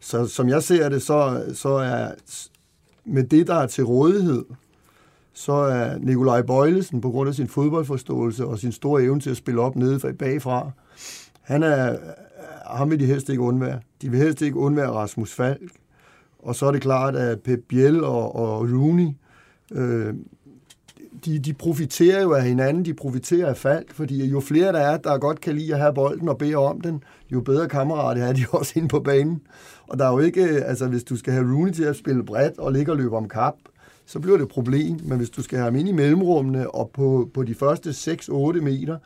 [0.00, 2.10] Så som jeg ser det, så, så er
[3.04, 4.44] med det, der er til rådighed,
[5.32, 9.36] så er Nikolaj Bøjlesen, på grund af sin fodboldforståelse og sin store evne til at
[9.36, 10.70] spille op nede bagfra,
[11.40, 11.96] han er,
[12.66, 13.80] ham vil de helst ikke undvære.
[14.02, 15.72] De vil helst ikke undvære Rasmus Falk.
[16.38, 19.08] Og så er det klart, at Pep Biel og, og Rooney,
[19.72, 20.14] øh,
[21.24, 24.96] de, de profiterer jo af hinanden, de profiterer af Falk, fordi jo flere der er,
[24.96, 27.02] der godt kan lide at have bolden og bede om den,
[27.32, 29.40] jo bedre kammerater er de også inde på banen.
[29.88, 32.24] Og der er jo ikke, øh, altså hvis du skal have Rooney til at spille
[32.24, 33.54] bredt og ligge og løbe om kap,
[34.06, 35.00] så bliver det et problem.
[35.02, 38.60] Men hvis du skal have ham ind i mellemrummene og på, på de første 6-8
[38.60, 38.98] meter,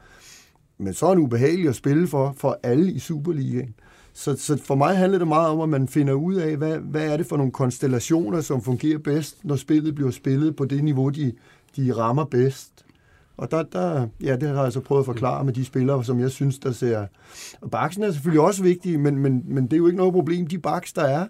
[0.79, 3.75] men så er det ubehageligt at spille for, for alle i Superligaen.
[4.13, 7.13] Så, så for mig handler det meget om, at man finder ud af, hvad, hvad
[7.13, 11.09] er det for nogle konstellationer, som fungerer bedst, når spillet bliver spillet på det niveau,
[11.09, 11.33] de,
[11.77, 12.85] de rammer bedst.
[13.37, 16.21] Og der, der, ja, det har jeg altså prøvet at forklare med de spillere, som
[16.21, 17.07] jeg synes, der ser...
[17.61, 20.47] Og baksen er selvfølgelig også vigtig, men, men, men det er jo ikke noget problem.
[20.47, 21.27] De baks, der er,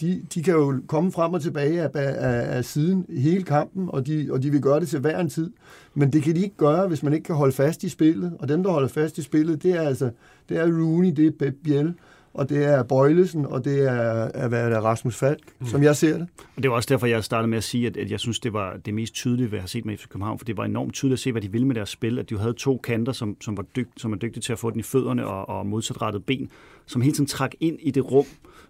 [0.00, 4.06] de, de kan jo komme frem og tilbage af, af, af siden hele kampen, og
[4.06, 5.50] de, og de vil gøre det til hver en tid.
[5.94, 8.36] Men det kan de ikke gøre, hvis man ikke kan holde fast i spillet.
[8.38, 10.10] Og dem, der holder fast i spillet, det er altså
[10.48, 11.94] det er Rooney, det er Pep Biel,
[12.36, 15.66] og det er Bøjlesen, og det er, er, hvad er det, Rasmus Falk, mm.
[15.66, 16.28] som jeg ser det.
[16.56, 18.52] Og det var også derfor, jeg startede med at sige, at, at jeg synes, det
[18.52, 20.94] var det mest tydelige, hvad jeg har set med FC København, for det var enormt
[20.94, 23.36] tydeligt at se, hvad de ville med deres spil, at de havde to kanter, som,
[23.40, 26.24] som, var dygt, som er dygtige til at få den i fødderne og, og modsatrettet
[26.24, 26.50] ben,
[26.86, 28.26] som hele tiden trak ind i det rum,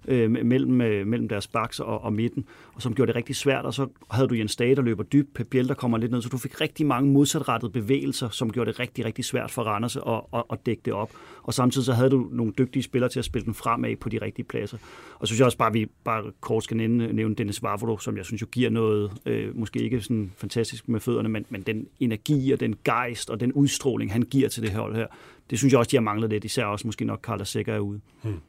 [0.08, 3.64] øh, mellem, øh, mellem deres baks og, og midten, og som gjorde det rigtig svært.
[3.64, 6.22] Og så havde du Jens Dage, der løber dybt, Pep Biel, der kommer lidt ned,
[6.22, 9.96] så du fik rigtig mange modsatrettede bevægelser, som gjorde det rigtig, rigtig svært for Randers
[9.96, 11.10] at, at, at dække det op.
[11.42, 14.18] Og samtidig så havde du nogle dygtige spillere til at spille den fremad på de
[14.22, 14.78] rigtige pladser.
[15.18, 17.98] Og så synes jeg også bare, at vi bare kort skal nævne, nævne Dennis Vavro,
[17.98, 21.62] som jeg synes jo giver noget, øh, måske ikke sådan fantastisk med fødderne, men, men
[21.62, 25.06] den energi og den gejst og den udstråling, han giver til det hold her,
[25.50, 27.78] det synes jeg også, de har manglet lidt, især også måske nok Carlos Sækker er
[27.78, 28.00] ude.
[28.22, 28.40] Hmm.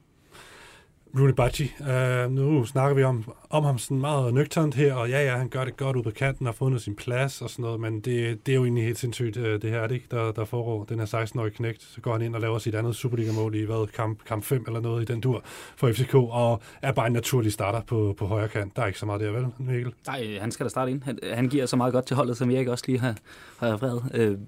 [1.16, 1.74] Rooney Bacci.
[1.80, 5.50] Uh, nu snakker vi om, om ham sådan meget nøgternt her, og ja, ja, han
[5.50, 8.46] gør det godt ud på kanten, har fundet sin plads og sådan noget, men det,
[8.46, 10.84] det er jo egentlig helt sindssygt, uh, det her, er det ikke, der, der foregår.
[10.84, 13.88] Den her 16-årige knægt, så går han ind og laver sit andet Superliga-mål i hvad,
[13.88, 15.42] kamp, kamp 5 eller noget i den dur
[15.76, 18.76] for FCK, og er bare en naturlig starter på, på højre kant.
[18.76, 19.94] Der er ikke så meget der, vel, Mikkel?
[20.08, 21.04] Nej, han skal da starte ind.
[21.04, 23.16] Han, han giver så meget godt til holdet, som jeg ikke også lige har,
[23.60, 24.32] har refereret.
[24.32, 24.40] Uh,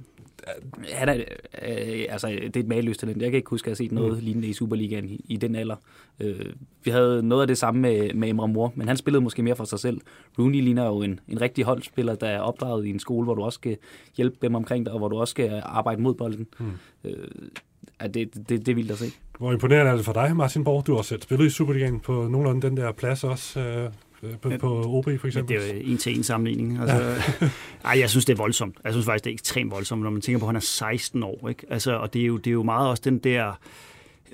[0.93, 1.15] han er,
[1.61, 3.21] øh, altså, det er et maløst talent.
[3.21, 4.23] Jeg kan ikke huske, at jeg har set noget mm.
[4.23, 5.75] lignende i Superligaen i, i den alder.
[6.19, 6.45] Øh,
[6.83, 9.55] vi havde noget af det samme med, med Emre Mor, men han spillede måske mere
[9.55, 10.01] for sig selv.
[10.39, 13.43] Rooney ligner jo en, en rigtig holdspiller, der er opdraget i en skole, hvor du
[13.43, 13.77] også skal
[14.17, 16.47] hjælpe dem omkring dig, og hvor du også skal arbejde mod bolden.
[16.59, 16.65] Mm.
[17.03, 17.27] Øh,
[18.01, 19.11] ja, det, det, det er vildt at se.
[19.37, 20.87] Hvor imponerende er det for dig, Martin Borg?
[20.87, 23.59] Du har også selv spillet i Superligaen på nogenlunde den der plads også.
[23.59, 23.89] Øh, øh,
[24.41, 25.53] på, på OB for eksempel?
[25.53, 26.79] Ja, det er jo en til en sammenligning.
[26.79, 26.95] Altså,
[27.41, 27.49] ja.
[27.89, 28.77] ej, jeg synes, det er voldsomt.
[28.83, 31.23] Jeg synes faktisk, det er ekstremt voldsomt, når man tænker på, at han er 16
[31.23, 31.49] år.
[31.49, 31.65] Ikke?
[31.69, 33.53] Altså, og det er, jo, det er jo meget også den der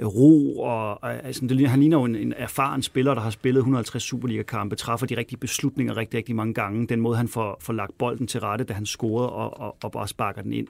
[0.03, 4.03] ro, og altså, det, han ligner jo en, en erfaren spiller, der har spillet 150
[4.03, 6.87] Superliga-kampe, træffer de rigtige beslutninger rigtig, rigtig mange gange.
[6.87, 9.91] Den måde, han får, får lagt bolden til rette, da han scorede, og, og, og
[9.91, 10.67] bare sparker den ind.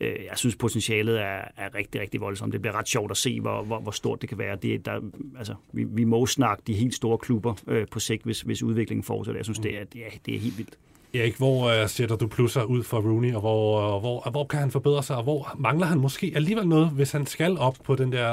[0.00, 2.52] Øh, jeg synes, potentialet er, er rigtig, rigtig voldsomt.
[2.52, 4.56] Det bliver ret sjovt at se, hvor, hvor, hvor stort det kan være.
[4.56, 5.00] Det, der,
[5.38, 9.04] altså, vi, vi må snakke de helt store klubber øh, på sigt, hvis, hvis udviklingen
[9.04, 9.38] fortsætter.
[9.38, 10.78] Jeg synes, det er, det er, det er helt vildt.
[11.14, 14.58] Erik, hvor uh, sætter du plusser ud for Rooney, og hvor, uh, hvor, hvor kan
[14.58, 17.94] han forbedre sig, og hvor mangler han måske alligevel noget, hvis han skal op på
[17.94, 18.28] den der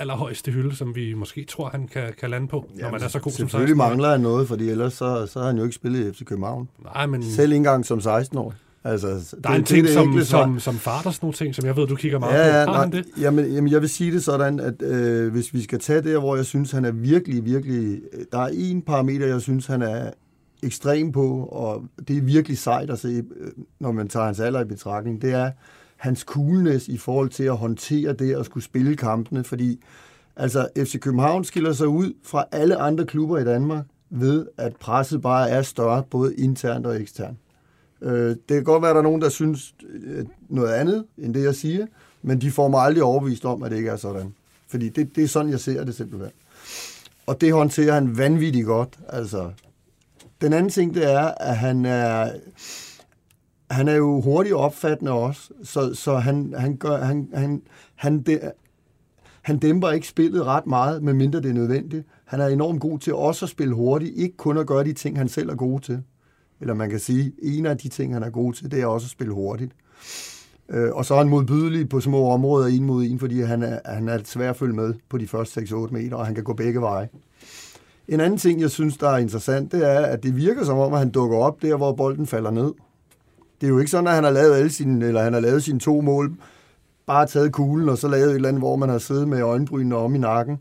[0.00, 3.08] allerhøjeste hylde, som vi måske tror, han kan, kan lande på, ja, når man er
[3.08, 5.62] så god som 16 Selvfølgelig mangler han noget, fordi ellers så, så har han jo
[5.62, 6.68] ikke spillet i FC København.
[6.84, 7.22] Nej, men...
[7.22, 8.54] Selv engang som 16 år.
[8.84, 11.34] Altså, der er det, en ting det, som, som, som, som far, der sådan nogle
[11.34, 12.72] ting, som jeg ved, du kigger meget ja, ja, på.
[12.72, 13.04] Har han det?
[13.20, 16.36] Jamen, jamen, jeg vil sige det sådan, at øh, hvis vi skal tage det, hvor
[16.36, 18.00] jeg synes, han er virkelig, virkelig...
[18.32, 20.10] Der er en parameter, jeg synes, han er
[20.62, 24.60] ekstrem på, og det er virkelig sejt at se, øh, når man tager hans alder
[24.60, 25.50] i betragtning, det er
[25.96, 29.80] hans coolness i forhold til at håndtere det og skulle spille kampene, fordi
[30.36, 35.22] altså FC København skiller sig ud fra alle andre klubber i Danmark ved, at presset
[35.22, 37.38] bare er større, både internt og eksternt.
[38.02, 41.34] Øh, det kan godt være, at der er nogen, der synes øh, noget andet, end
[41.34, 41.86] det jeg siger,
[42.22, 44.34] men de får mig aldrig overbevist om, at det ikke er sådan.
[44.68, 46.30] Fordi det, det er sådan, jeg ser det simpelthen.
[47.26, 48.98] Og det håndterer han vanvittigt godt.
[49.08, 49.50] Altså,
[50.40, 52.32] den anden ting, det er, at han er,
[53.70, 57.62] han er jo hurtigt opfattende også, så, så han, han, gør, han, han,
[57.94, 58.40] han, de,
[59.42, 62.06] han dæmper ikke spillet ret meget, medmindre det er nødvendigt.
[62.24, 65.18] Han er enormt god til også at spille hurtigt, ikke kun at gøre de ting,
[65.18, 66.02] han selv er god til.
[66.60, 69.06] Eller man kan sige, en af de ting, han er god til, det er også
[69.06, 69.72] at spille hurtigt.
[70.68, 73.78] Øh, og så er han modbydelig på små områder, en mod en, fordi han er,
[73.84, 76.52] han er svær at følge med på de første 6-8 meter, og han kan gå
[76.52, 77.08] begge veje.
[78.08, 80.92] En anden ting, jeg synes, der er interessant, det er, at det virker som om,
[80.92, 82.72] at han dukker op der, hvor bolden falder ned.
[83.60, 85.62] Det er jo ikke sådan, at han har lavet alle sine, eller han har lavet
[85.62, 86.32] sine to mål,
[87.06, 89.96] bare taget kuglen, og så lavet et eller andet, hvor man har siddet med øjenbrynene
[89.96, 90.58] om i nakken.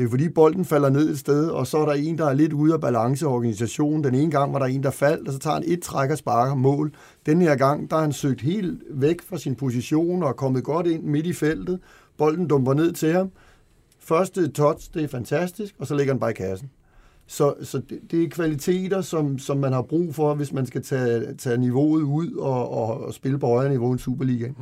[0.00, 2.34] Det er fordi bolden falder ned et sted, og så er der en, der er
[2.34, 4.04] lidt ude af balance organisationen.
[4.04, 6.18] Den ene gang var der en, der faldt, og så tager han et træk og
[6.18, 6.92] sparker mål.
[7.26, 10.86] Den her gang, der er han søgt helt væk fra sin position og kommet godt
[10.86, 11.78] ind midt i feltet.
[12.18, 13.30] Bolden dumper ned til ham.
[13.98, 16.70] Første touch, det er fantastisk, og så ligger han bare i kassen.
[17.26, 20.82] Så, så det, det er kvaliteter, som, som man har brug for, hvis man skal
[20.82, 24.48] tage, tage niveauet ud og, og, og spille på højere niveau i Superliga.
[24.48, 24.54] Mm.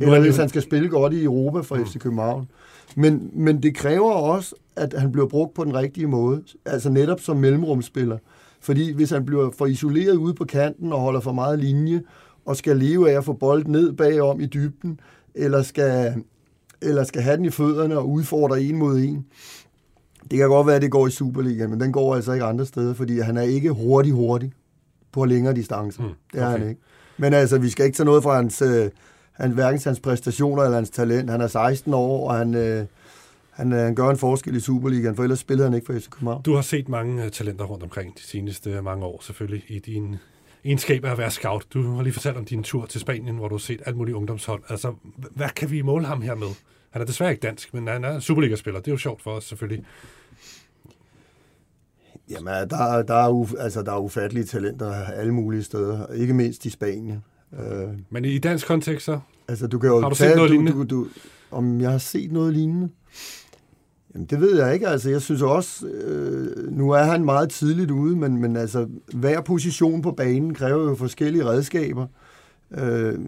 [0.00, 1.86] Eller hvis han skal spille godt i Europa for mm.
[1.86, 2.48] FC København.
[2.96, 6.42] Men, men det kræver også, at han bliver brugt på den rigtige måde.
[6.64, 8.18] Altså netop som mellemrumspiller.
[8.60, 12.02] Fordi hvis han bliver for isoleret ude på kanten og holder for meget linje,
[12.46, 15.00] og skal leve af at få bolden ned bagom i dybden,
[15.34, 16.14] eller skal,
[16.82, 19.26] eller skal have den i fødderne og udfordre en mod en,
[20.30, 22.66] det kan godt være, at det går i Superligaen, men den går altså ikke andre
[22.66, 24.52] steder, fordi han er ikke hurtig hurtig
[25.12, 26.02] på længere distancer.
[26.02, 26.16] Mm, okay.
[26.32, 26.80] Det er han ikke.
[27.18, 28.90] Men altså, vi skal ikke tage noget fra hans, øh,
[29.32, 31.30] hans, hverken hans præstationer eller hans talent.
[31.30, 32.84] Han er 16 år, og han, øh,
[33.58, 36.08] han, øh, han gør en forskel i Superligaen, for ellers spillede han ikke for FC
[36.08, 36.42] København.
[36.42, 40.16] Du har set mange uh, talenter rundt omkring de seneste mange år, selvfølgelig, i din
[40.64, 41.66] egenskab af at være scout.
[41.74, 44.14] Du har lige fortalt om din tur til Spanien, hvor du har set alt muligt
[44.16, 44.62] ungdomshold.
[44.68, 44.94] Altså,
[45.30, 46.48] hvad kan vi måle ham her med?
[46.90, 48.80] Han er desværre ikke dansk, men han er Superliga-spiller.
[48.80, 49.84] Det er jo sjovt for os, selvfølgelig.
[52.30, 56.66] Jamen, der, der, er, uf, altså, der er ufattelige talenter alle mulige steder, ikke mindst
[56.66, 57.24] i Spanien.
[57.58, 59.20] Øh, Men i dansk kontekst så?
[59.48, 60.72] Altså, du kan jo har du tage, set noget du, lignende?
[60.72, 61.06] Du, du,
[61.50, 62.88] om jeg har set noget lignende?
[64.14, 64.88] Jamen, det ved jeg ikke.
[64.88, 69.40] Altså, jeg synes også, øh, nu er han meget tidligt ude, men, men altså, hver
[69.40, 72.06] position på banen kræver jo forskellige redskaber.
[72.78, 73.18] Øh,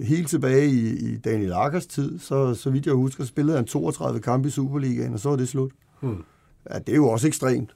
[0.00, 4.20] helt tilbage i, i Daniel Akkers tid, så, så vidt jeg husker, spillede han 32
[4.20, 5.72] kampe i Superligaen, og så var det slut.
[6.00, 6.24] Hmm.
[6.70, 7.74] Ja, det er jo også ekstremt.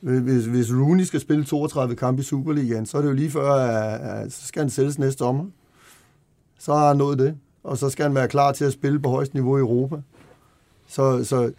[0.00, 3.52] Hvis, hvis Rooney skal spille 32 kampe i Superligaen, så er det jo lige før,
[3.52, 5.44] at, at så skal han sælges næste sommer.
[6.58, 7.36] Så har han nået det.
[7.64, 9.96] Og så skal han være klar til at spille på højst niveau i Europa.
[10.88, 11.52] Så, så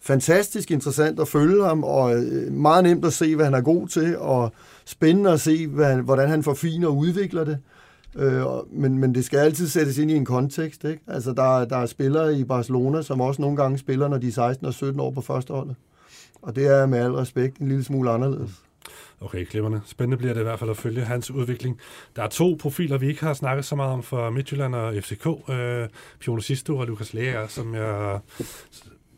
[0.00, 3.88] fantastisk interessant at følge ham, og øh, meget nemt at se, hvad han er god
[3.88, 4.52] til, og
[4.84, 7.58] spændende at se, hvad, hvordan han forfiner og udvikler det.
[8.16, 10.84] Øh, men, men det skal altid sættes ind i en kontekst.
[10.84, 11.02] Ikke?
[11.06, 14.32] Altså, der, der er spillere i Barcelona, som også nogle gange spiller, når de er
[14.32, 15.76] 16 og 17 år på førsteholdet.
[16.42, 18.50] Og det er med al respekt en lille smule anderledes.
[19.20, 19.82] Okay, klipperne.
[19.86, 21.80] Spændende bliver det i hvert fald at følge hans udvikling.
[22.16, 25.26] Der er to profiler, vi ikke har snakket så meget om for Midtjylland og FCK.
[25.48, 25.88] Øh,
[26.20, 28.20] Pione Sisto og Lukas Lea, som jeg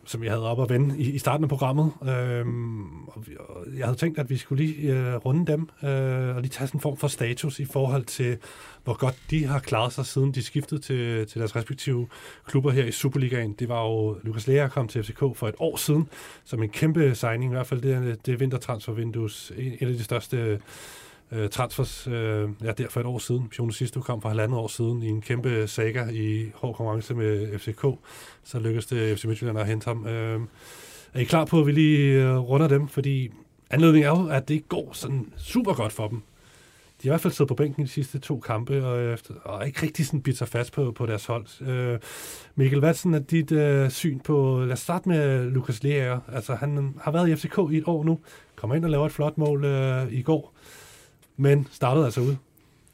[0.07, 1.93] som jeg havde op at vende i, i starten af programmet.
[2.03, 6.37] Øhm, og vi, og jeg havde tænkt, at vi skulle lige øh, runde dem øh,
[6.37, 8.39] og lige tage sådan en form for status i forhold til,
[8.85, 12.09] hvor godt de har klaret sig, siden de skiftede til, til deres respektive
[12.47, 13.53] klubber her i Superligaen.
[13.53, 16.09] Det var jo Lukas Lea kom til FCK for et år siden,
[16.45, 20.61] som en kæmpe signing, i hvert fald det, det vintertransfervindues, en, en af de største
[21.33, 23.49] øh, transfers øh, ja, der for et år siden.
[23.49, 27.59] Pione Sisto kom for halvandet år siden i en kæmpe saga i hård konkurrence med
[27.59, 27.87] FCK.
[28.45, 30.07] Så lykkedes det FC Midtjylland at hente ham.
[30.07, 30.41] Øh,
[31.15, 32.89] er I klar på, at vi lige øh, runder dem?
[32.89, 33.31] Fordi
[33.71, 36.23] anledningen er jo, at det ikke går sådan super godt for dem.
[37.03, 39.15] De har i hvert fald siddet på bænken i de sidste to kampe, og, øh,
[39.15, 41.69] efter, og ikke rigtig sådan bidt sig fast på, på deres hold.
[41.69, 41.99] Øh,
[42.55, 44.61] Mikkel, hvad er dit øh, syn på...
[44.61, 46.19] Lad os starte med Lukas Lea.
[46.33, 48.19] Altså, han har været i FCK i et år nu.
[48.57, 50.55] Kommer ind og laver et flot mål øh, i går
[51.37, 52.37] men startede altså ud.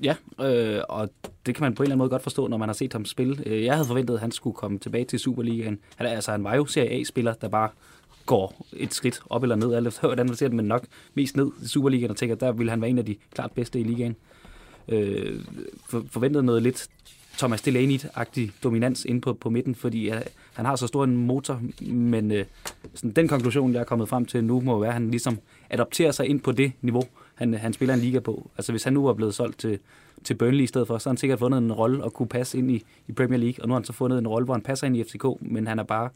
[0.02, 1.10] Ja, øh, og
[1.46, 3.04] det kan man på en eller anden måde godt forstå, når man har set ham
[3.04, 3.42] spille.
[3.46, 5.78] Øh, jeg havde forventet, at han skulle komme tilbage til Superligaen.
[5.96, 7.68] Han, altså, han var jo Serie A-spiller, der bare
[8.26, 11.36] går et skridt op eller ned, alt efter hvordan man ser det, men nok mest
[11.36, 13.82] ned i Superligaen, og tænker, der ville han være en af de klart bedste i
[13.82, 14.16] ligaen.
[14.88, 15.40] Øh,
[15.88, 16.88] for, forventede noget lidt
[17.38, 20.16] Thomas Delaney-agtig dominans inde på, på midten, fordi uh,
[20.54, 22.44] han har så stor en motor, men øh,
[22.94, 25.38] sådan, den konklusion, jeg er kommet frem til nu, må være, at han ligesom
[25.70, 28.50] adopterer sig ind på det niveau, han, han spiller en liga på.
[28.56, 29.78] Altså hvis han nu var blevet solgt til,
[30.24, 32.58] til Burnley i stedet for, så har han sikkert fundet en rolle og kunne passe
[32.58, 34.62] ind i, i Premier League, og nu har han så fundet en rolle, hvor han
[34.62, 36.10] passer ind i FCK, men han er bare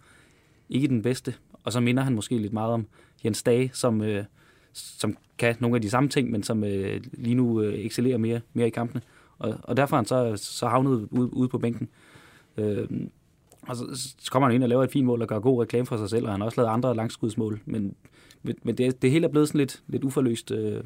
[0.70, 1.34] ikke den bedste.
[1.64, 2.86] Og så minder han måske lidt meget om
[3.24, 4.24] Jens Dage, som, øh,
[4.72, 8.40] som kan nogle af de samme ting, men som øh, lige nu øh, excellerer mere,
[8.52, 9.02] mere i kampene.
[9.38, 11.88] Og, og derfor er han så, så havnet ude, ude på bænken.
[12.56, 12.88] Øh,
[13.62, 15.86] og så, så kommer han ind og laver et fint mål og gør god reklame
[15.86, 17.60] for sig selv, og han har også lavet andre langskudsmål.
[17.64, 17.94] Men,
[18.42, 20.50] men det, det hele er blevet sådan lidt, lidt uforløst.
[20.50, 20.84] Øh,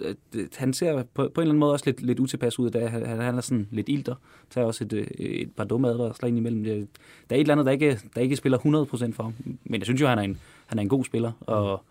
[0.00, 2.86] Øh, han ser på, på en eller anden måde også lidt, lidt utilpas ud, da
[2.86, 4.14] han, han er sådan lidt ilter,
[4.50, 6.64] tager også et, øh, et par dumme advarsler ind imellem.
[6.64, 6.70] Der
[7.30, 9.34] er et eller andet, der ikke, der ikke spiller 100% for ham,
[9.64, 11.84] men jeg synes jo, han er en, han er en god spiller, og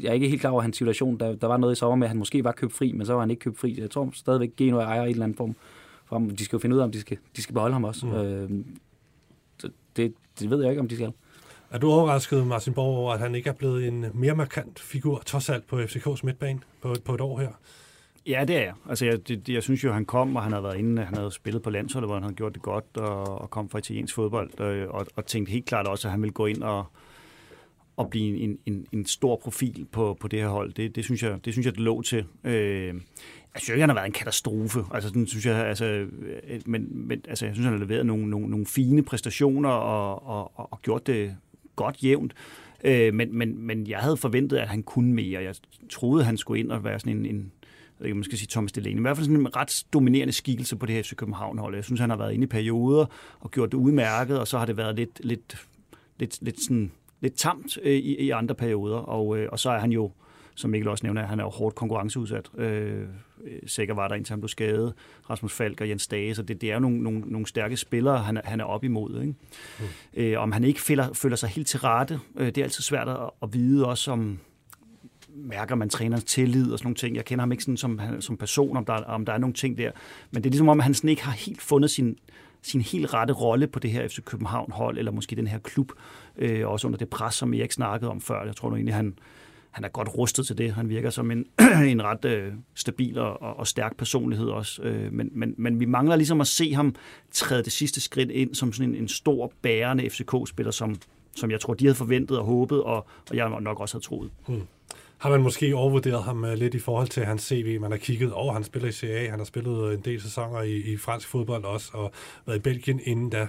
[0.00, 1.16] jeg er ikke helt klar over hans situation.
[1.16, 3.12] Der, der var noget i sommer med, at han måske var købt fri, men så
[3.12, 3.80] var han ikke købt fri.
[3.80, 5.56] Jeg tror stadigvæk, Geno ejer en eller anden form.
[6.04, 6.30] For ham.
[6.30, 8.06] De skal jo finde ud af, om de skal, de skal beholde ham også.
[8.06, 8.12] Mm.
[8.12, 8.50] Øh,
[9.96, 11.12] det, det ved jeg ikke, om de skal.
[11.72, 15.22] Er du overrasket, Martin Borg, over, at han ikke er blevet en mere markant figur,
[15.26, 17.48] trods alt på FCK's midtbane på, på et år her?
[18.26, 18.74] Ja, det er jeg.
[18.88, 21.30] Altså, jeg, det, jeg synes jo, han kom, og han havde været inde, han havde
[21.30, 24.60] spillet på landsholdet, hvor han havde gjort det godt, og, og kom fra italiensk fodbold,
[24.60, 26.84] og, og, og tænkte helt klart også, at han ville gå ind og,
[27.96, 30.72] og blive en, en, en stor profil på, på det her hold.
[30.72, 32.24] Det, det, synes jeg, det synes jeg, det lå til.
[32.44, 32.94] Øh, jeg
[33.56, 34.84] synes ikke, han har været en katastrofe.
[34.94, 36.08] Altså, den synes jeg, altså, øh,
[36.66, 40.58] men, men altså, jeg synes, han har leveret nogle, nogle, nogle fine præstationer og, og,
[40.58, 41.36] og, og gjort det
[41.76, 42.34] godt jævnt.
[42.84, 45.42] Øh, men, men, men jeg havde forventet, at han kunne mere.
[45.42, 45.54] Jeg
[45.90, 47.52] troede, han skulle ind og være sådan en, en
[48.02, 50.76] jeg ikke, man skal sige Thomas Delaney, i hvert fald sådan en ret dominerende skikkelse
[50.76, 51.74] på det her FC København-hold.
[51.74, 53.06] Jeg synes, han har været inde i perioder
[53.40, 55.66] og gjort det udmærket, og så har det været lidt, lidt,
[56.18, 58.96] lidt, lidt, sådan, lidt tamt øh, i, i andre perioder.
[58.96, 60.10] Og, øh, og så er han jo
[60.54, 62.50] som Mikkel også nævner, han er jo hårdt konkurrenceudsat.
[62.58, 63.06] Øh,
[63.66, 64.94] Sikker var der indtil han blev skadet.
[65.30, 68.18] Rasmus Falk og Jens Dage, så det, det er jo nogle, nogle, nogle stærke spillere,
[68.18, 69.20] han, han er op imod.
[69.20, 69.34] Ikke?
[69.78, 69.84] Mm.
[70.14, 73.08] Øh, om han ikke føler, føler sig helt til rette, øh, det er altid svært
[73.08, 74.38] at, at vide også om,
[75.34, 77.16] mærker man trænerens tillid og sådan nogle ting.
[77.16, 79.78] Jeg kender ham ikke sådan som, som person, om der, om der er nogle ting
[79.78, 79.90] der.
[80.30, 82.18] Men det er ligesom om, at han sådan ikke har helt fundet sin,
[82.62, 85.92] sin helt rette rolle på det her FC København-hold, eller måske den her klub,
[86.36, 88.44] øh, også under det pres, som Erik snakkede om før.
[88.44, 89.14] Jeg tror nu egentlig, han,
[89.72, 90.72] han er godt rustet til det.
[90.72, 91.46] Han virker som en,
[91.92, 94.82] en ret øh, stabil og, og stærk personlighed også.
[94.82, 96.94] Øh, men, men, men vi mangler ligesom at se ham
[97.30, 100.96] træde det sidste skridt ind som sådan en, en stor, bærende FCK-spiller, som,
[101.36, 104.30] som jeg tror, de havde forventet og håbet, og, og jeg nok også havde troet.
[104.46, 104.62] Hmm
[105.22, 107.80] har man måske overvurderet ham øh, lidt i forhold til hans CV.
[107.80, 110.20] Man har kigget over, oh, han spiller i CA, han har spillet øh, en del
[110.20, 112.12] sæsoner i, i fransk fodbold også, og
[112.46, 113.48] været i Belgien inden da.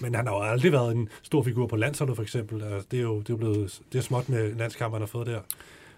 [0.00, 2.62] Men han har jo aldrig været en stor figur på landsholdet for eksempel.
[2.62, 5.26] Altså, det er jo det er blevet det er småt med landskampen, han har fået
[5.26, 5.40] der.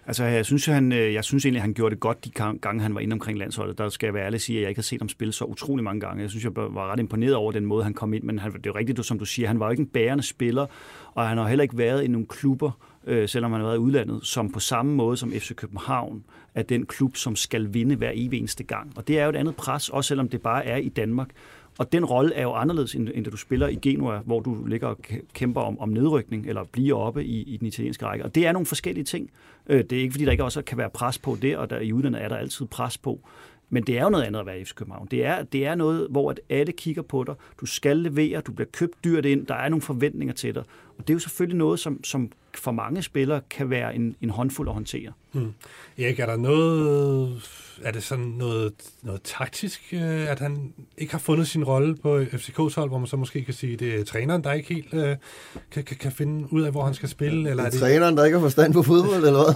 [0.07, 2.95] Altså, jeg synes, han, øh, jeg synes egentlig, han gjorde det godt de gange, han
[2.95, 3.77] var inde omkring landsholdet.
[3.77, 5.45] Der skal jeg være ærlig og sige, at jeg ikke har set ham spille så
[5.45, 6.21] utrolig mange gange.
[6.21, 8.23] Jeg synes, jeg var ret imponeret over den måde, han kom ind.
[8.23, 10.23] Men han, det er jo rigtigt, som du siger, han var jo ikke en bærende
[10.23, 10.65] spiller,
[11.13, 12.71] og han har heller ikke været i nogle klubber,
[13.07, 16.23] øh, selvom han har været i udlandet, som på samme måde som FC København
[16.55, 18.93] er den klub, som skal vinde hver evig eneste gang.
[18.95, 21.29] Og det er jo et andet pres, også selvom det bare er i Danmark.
[21.77, 24.65] Og den rolle er jo anderledes, end, end da du spiller i Genua, hvor du
[24.65, 24.97] ligger og
[25.33, 28.25] kæmper om, om nedrykning, eller bliver oppe i, i den italienske række.
[28.25, 29.29] Og det er nogle forskellige ting.
[29.67, 31.79] Øh, det er ikke, fordi der ikke også kan være pres på det, og der,
[31.79, 33.19] i udlandet er der altid pres på.
[33.69, 35.07] Men det er jo noget andet at være FC København.
[35.11, 37.35] Det er, det er noget, hvor at alle kigger på dig.
[37.61, 40.63] Du skal levere, du bliver købt dyrt ind, der er nogle forventninger til dig.
[40.97, 44.29] Og det er jo selvfølgelig noget, som, som for mange spillere kan være en, en
[44.29, 45.13] håndfuld at håndtere.
[45.31, 45.53] Hmm.
[45.97, 47.41] Erik, er der noget,
[47.83, 48.73] er det sådan noget,
[49.03, 53.07] noget taktisk, øh, at han ikke har fundet sin rolle på FCK's hold, hvor man
[53.07, 55.15] så måske kan sige, at det er træneren, der ikke helt øh,
[55.71, 57.49] kan, kan, kan finde ud af, hvor han skal spille?
[57.49, 59.55] Eller er det, er det træneren, der ikke har forstand på fodbold, eller hvad?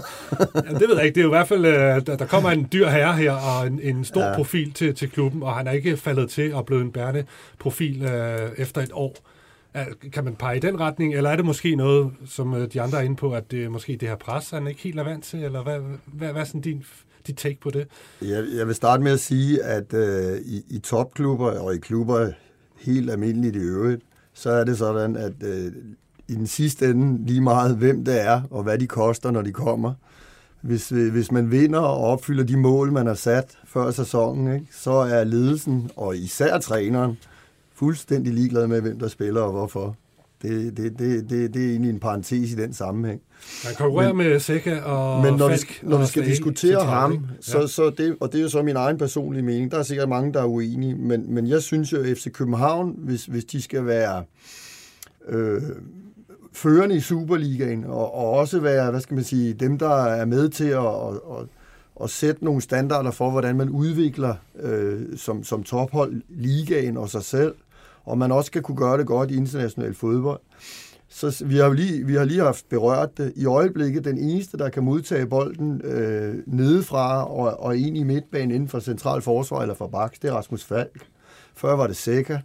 [0.65, 1.15] Jamen, det ved jeg ikke.
[1.15, 3.67] Det er jo i hvert fald, øh, der, der kommer en dyr herre her, og
[3.67, 4.35] en, en stor ja.
[4.35, 7.25] profil til, til klubben, og han er ikke faldet til og blevet en bærende
[7.59, 9.15] profil øh, efter et år.
[10.13, 12.97] Kan man pege i den retning, eller er det måske noget, som øh, de andre
[12.97, 15.43] er inde på, at det måske det her pres, han ikke helt er vant til,
[15.43, 16.83] eller hvad, hvad, hvad er sådan din,
[17.27, 17.87] dit take på det?
[18.21, 22.31] Jeg, jeg vil starte med at sige, at øh, i, i topklubber og i klubber
[22.79, 24.01] helt almindeligt i øvrigt,
[24.33, 25.71] så er det sådan, at øh,
[26.27, 29.51] i den sidste ende lige meget, hvem det er, og hvad de koster, når de
[29.51, 29.93] kommer.
[30.61, 34.91] Hvis, hvis man vinder og opfylder de mål, man har sat før sæsonen, ikke, så
[34.91, 37.17] er ledelsen, og især træneren,
[37.73, 39.95] fuldstændig ligeglad med, hvem der spiller og hvorfor.
[40.41, 43.21] Det, det, det, det, det er egentlig en parentes i den sammenhæng.
[43.65, 47.17] Man konkurrerer med Seca og Men når Falk vi, når vi skal diskutere ham, ja.
[47.41, 50.09] så, så det, og det er jo så min egen personlige mening, der er sikkert
[50.09, 53.61] mange, der er uenige, men, men jeg synes jo, at FC København, hvis, hvis de
[53.61, 54.23] skal være
[55.27, 55.61] øh,
[56.53, 60.49] førende i Superligaen, og, og også være, hvad skal man sige, dem, der er med
[60.49, 61.47] til at, at, at,
[62.03, 67.23] at sætte nogle standarder for, hvordan man udvikler øh, som, som tophold ligaen og sig
[67.23, 67.53] selv,
[68.03, 70.39] og man også skal kunne gøre det godt i international fodbold.
[71.09, 73.33] Så vi har, lige, vi har lige haft berørt det.
[73.35, 78.51] I øjeblikket, den eneste, der kan modtage bolden øh, nedefra og, og ind i midtbanen
[78.51, 81.05] inden for central forsvar eller for baks, det er Rasmus Falk.
[81.55, 82.39] Før var det Sækker.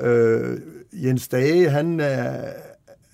[0.00, 0.58] Øh,
[0.92, 2.52] Jens Dage, han, er,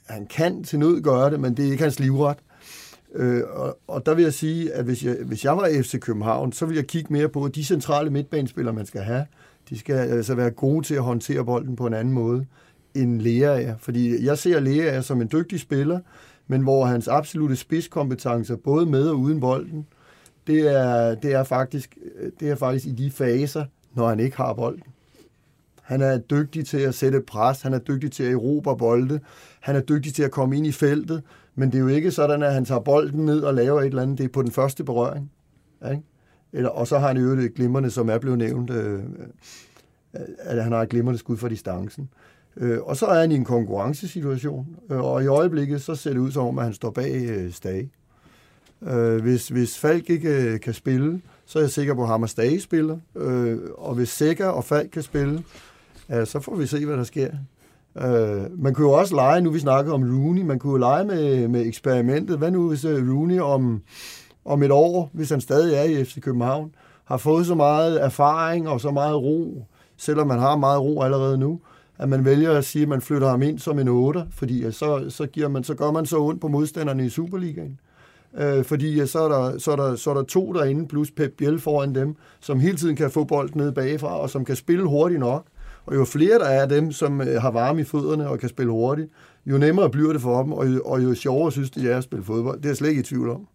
[0.07, 2.39] han kan til nød gøre det, men det er ikke hans livret.
[3.15, 6.53] Øh, og, og der vil jeg sige, at hvis jeg, hvis jeg var FC København,
[6.53, 9.27] så ville jeg kigge mere på, de centrale midtbanespillere, man skal have,
[9.71, 12.47] de skal altså være gode til at håndtere bolden på en anden måde
[12.95, 13.75] end Lea er.
[13.79, 16.01] Fordi jeg ser Lea som en dygtig spiller,
[16.47, 19.87] men hvor hans absolute spidskompetencer, både med og uden bolden,
[20.47, 21.99] det er, det er, faktisk,
[22.41, 23.65] det er faktisk i de faser,
[23.95, 24.83] når han ikke har bolden.
[25.83, 29.21] Han er dygtig til at sætte pres, han er dygtig til at erobre bolde,
[29.61, 31.23] han er dygtig til at komme ind i feltet,
[31.55, 34.03] men det er jo ikke sådan, at han tager bolden ned og laver et eller
[34.03, 34.19] andet.
[34.19, 35.31] Det er på den første berøring.
[35.91, 36.03] Ikke?
[36.53, 38.95] Eller, og så har han jo det glimrende, som er blevet nævnt, øh,
[40.15, 42.09] øh, at han har et glimrende skud for distancen.
[42.57, 46.21] Øh, og så er han i en konkurrencesituation, øh, og i øjeblikket så ser det
[46.21, 47.91] ud som om, at han står bag øh, Stage.
[48.83, 52.23] Øh, hvis, hvis Falk ikke øh, kan spille, så er jeg sikker på, at ham
[52.23, 52.99] og Stage spiller.
[53.17, 55.43] Øh, og hvis Sækker og Falk kan spille,
[56.13, 57.31] øh, så får vi se, hvad der sker.
[57.99, 61.05] Øh, man kunne jo også lege, nu vi snakker om Rooney, man kunne jo lege
[61.05, 62.39] med, med eksperimentet.
[62.39, 63.83] Hvad nu hvis øh, Rooney om,
[64.45, 66.75] om et år, hvis han stadig er i FC København,
[67.05, 69.65] har fået så meget erfaring og så meget ro,
[69.97, 71.61] selvom man har meget ro allerede nu,
[71.99, 75.05] at man vælger at sige, at man flytter ham ind som en 8, fordi så,
[75.09, 77.81] så, giver man, så gør man så ondt på modstanderne i Superligaen.
[78.39, 81.33] Øh, fordi så er, der, så, er der, så er der to derinde, plus Pep
[81.39, 84.85] Biel foran dem, som hele tiden kan få bolden ned bagfra, og som kan spille
[84.85, 85.45] hurtigt nok.
[85.87, 88.49] Og jo flere der er af dem, som øh, har varme i fødderne og kan
[88.49, 89.11] spille hurtigt,
[89.47, 92.05] jo nemmere bliver det for dem, og jo, og jo sjovere synes de er at
[92.05, 92.57] spille fodbold.
[92.57, 93.47] Det er jeg slet ikke i tvivl om.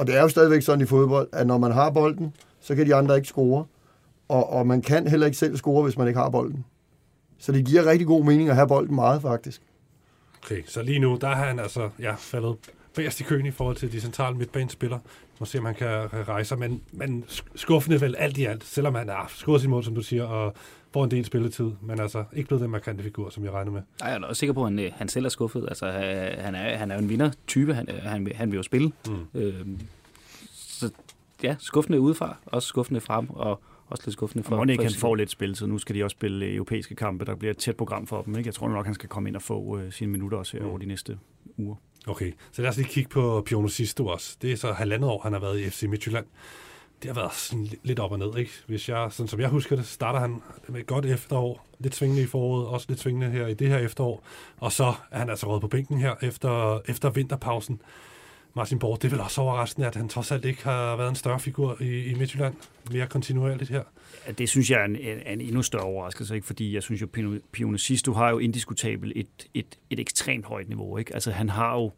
[0.00, 2.86] Og det er jo stadigvæk sådan i fodbold, at når man har bolden, så kan
[2.86, 3.64] de andre ikke score.
[4.28, 6.64] Og, og man kan heller ikke selv score, hvis man ikke har bolden.
[7.38, 9.62] Så det giver rigtig god mening at have bolden meget, faktisk.
[10.44, 12.56] Okay, så lige nu, der har han altså ja, faldet
[12.94, 15.00] bagerst i køen i forhold til de centrale midtbanespillere.
[15.40, 15.88] Må se, om han kan
[16.28, 17.24] rejse men, men
[17.54, 20.54] skuffende vel alt i alt, selvom han er skudt sin mål, som du siger, og
[20.92, 23.82] får en del spilletid, men altså ikke blevet den markante figur, som jeg regner med.
[24.00, 25.64] Nej, jeg er også sikker på, at han, øh, han selv er skuffet.
[25.68, 25.90] Altså,
[26.38, 28.92] han er, han er jo en vinder-type, han, han, han vil jo spille.
[29.06, 29.40] Mm.
[29.40, 29.80] Øhm,
[30.52, 30.90] så
[31.42, 33.60] ja, skuffende udefra, også skuffende frem, og
[33.90, 34.56] også lidt skuffende for...
[34.56, 35.66] Og ikke han får lidt spilletid.
[35.66, 37.24] Nu skal de også spille europæiske kampe.
[37.24, 38.36] Der bliver et tæt program for dem.
[38.36, 38.48] Ikke?
[38.48, 40.70] Jeg tror nok, han skal komme ind og få uh, sine minutter også her mm.
[40.70, 41.18] over de næste
[41.56, 41.76] uger.
[42.06, 44.36] Okay, så lad os lige kigge på Piono Sisto også.
[44.42, 46.26] Det er så halvandet år, han har været i FC Midtjylland.
[47.02, 48.50] Det har været sådan lidt op og ned, ikke?
[48.66, 51.66] Hvis jeg, sådan som jeg husker det, starter han med et godt efterår.
[51.78, 54.24] Lidt svingende i foråret, også lidt svingende her i det her efterår.
[54.56, 57.82] Og så er han altså råd på bænken her efter, efter vinterpausen.
[58.54, 61.14] Martin Borg, det er vel også overraskende, at han trods alt ikke har været en
[61.14, 62.54] større figur i, i Midtjylland,
[62.90, 63.82] mere kontinuerligt her.
[64.26, 66.46] Ja, det synes jeg er en, er en endnu større overraskelse, ikke?
[66.46, 67.06] fordi jeg synes jo,
[67.52, 70.96] Pione du har jo indiskutabelt et, et, et ekstremt højt niveau.
[70.96, 71.14] Ikke?
[71.14, 71.92] Altså han har jo Øh,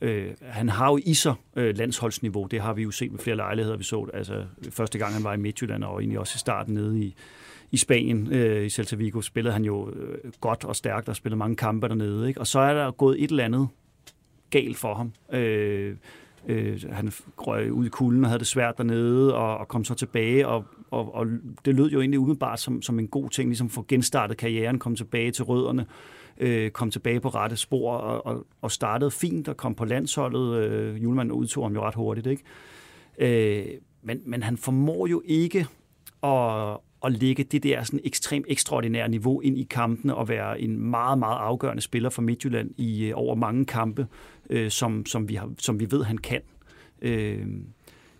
[0.00, 3.36] Øh, han har jo i sig øh, landsholdsniveau, det har vi jo set med flere
[3.36, 6.74] lejligheder, vi så altså første gang han var i Midtjylland, og egentlig også i starten
[6.74, 7.14] nede i,
[7.70, 11.38] i Spanien, øh, i Celta Vigo, spillede han jo øh, godt og stærkt og spillede
[11.38, 12.28] mange kampe dernede.
[12.28, 12.40] Ikke?
[12.40, 13.68] Og så er der gået et eller andet
[14.50, 15.12] galt for ham.
[15.32, 15.96] Øh,
[16.48, 19.94] Øh, han røg ud i kulden og havde det svært dernede, og, og kom så
[19.94, 21.26] tilbage, og, og, og
[21.64, 24.96] det lød jo egentlig umiddelbart som, som en god ting, ligesom få genstartet karrieren, kom
[24.96, 29.48] tilbage til rødderne, øh, Øh, kom tilbage på rette spor, og, og, og startede fint
[29.48, 30.56] og kom på landsholdet.
[30.56, 32.42] Øh, Julemand udtog ham jo ret hurtigt, ikke?
[33.18, 33.66] Øh,
[34.02, 35.66] men, men han formår jo ikke
[36.22, 40.80] at, at lægge det der sådan ekstremt ekstraordinære niveau ind i kampene og være en
[40.80, 44.06] meget, meget afgørende spiller for Midtjylland i øh, over mange kampe,
[44.50, 46.40] øh, som, som, vi har, som vi ved, han kan.
[47.02, 47.46] Øh,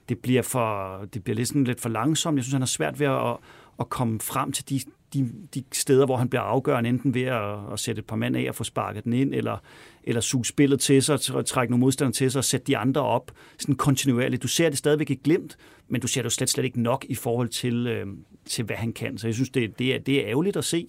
[0.09, 2.37] det bliver, for, det bliver lidt, sådan lidt for langsomt.
[2.37, 3.37] Jeg synes, han har svært ved at,
[3.81, 4.81] at komme frem til de,
[5.15, 8.37] de, de steder, hvor han bliver afgørende, enten ved at, at sætte et par mand
[8.37, 9.57] af og få sparket den ind, eller,
[10.05, 13.01] eller suge spillet til sig, og trække nogle modstandere til sig og sætte de andre
[13.01, 14.43] op sådan kontinuerligt.
[14.43, 15.57] Du ser det stadigvæk ikke glemt,
[15.89, 18.07] men du ser det jo slet, slet ikke nok i forhold til, øh,
[18.45, 19.19] til hvad han kan.
[19.19, 20.89] Så jeg synes, det, det, er, det er ærgerligt at se.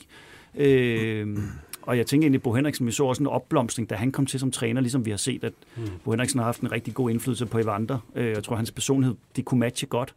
[0.55, 1.37] Øh,
[1.81, 4.25] og jeg tænker egentlig, at Bo Henriksen, vi så også en opblomstring, da han kom
[4.25, 5.83] til som træner, ligesom vi har set, at mm.
[6.03, 7.99] Bo Henriksen har haft en rigtig god indflydelse på Evander.
[8.15, 10.15] Øh, jeg tror, hans personlighed, det kunne matche godt,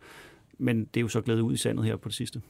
[0.59, 2.41] men det er jo så glædet ud i sandet her på det sidste.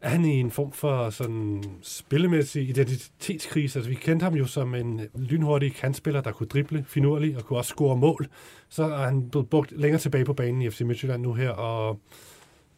[0.00, 3.78] Er han i en form for sådan spillemæssig identitetskrise?
[3.78, 7.58] Altså, vi kendte ham jo som en lynhurtig kantspiller, der kunne drible finurligt og kunne
[7.58, 8.28] også score mål.
[8.68, 12.00] Så er han blevet brugt længere tilbage på banen i FC Midtjylland nu her, og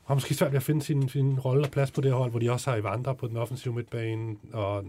[0.04, 2.40] har måske svært ved at finde sin, sin rolle og plads på det hold, hvor
[2.40, 4.84] de også har Evander på den offensive midtbane, og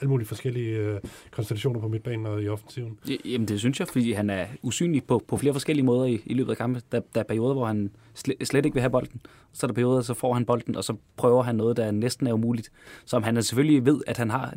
[0.00, 2.98] alle mulige forskellige øh, konstellationer på midtbanen og i offensiven.
[3.24, 6.34] Jamen det synes jeg, fordi han er usynlig på, på flere forskellige måder i, i
[6.34, 6.82] løbet af kampen.
[6.92, 9.20] Der, der er perioder, hvor han slet, slet ikke vil have bolden.
[9.52, 12.26] Så er der perioder, så får han bolden, og så prøver han noget, der næsten
[12.26, 12.70] er umuligt.
[13.04, 14.54] Som han selvfølgelig ved, at han har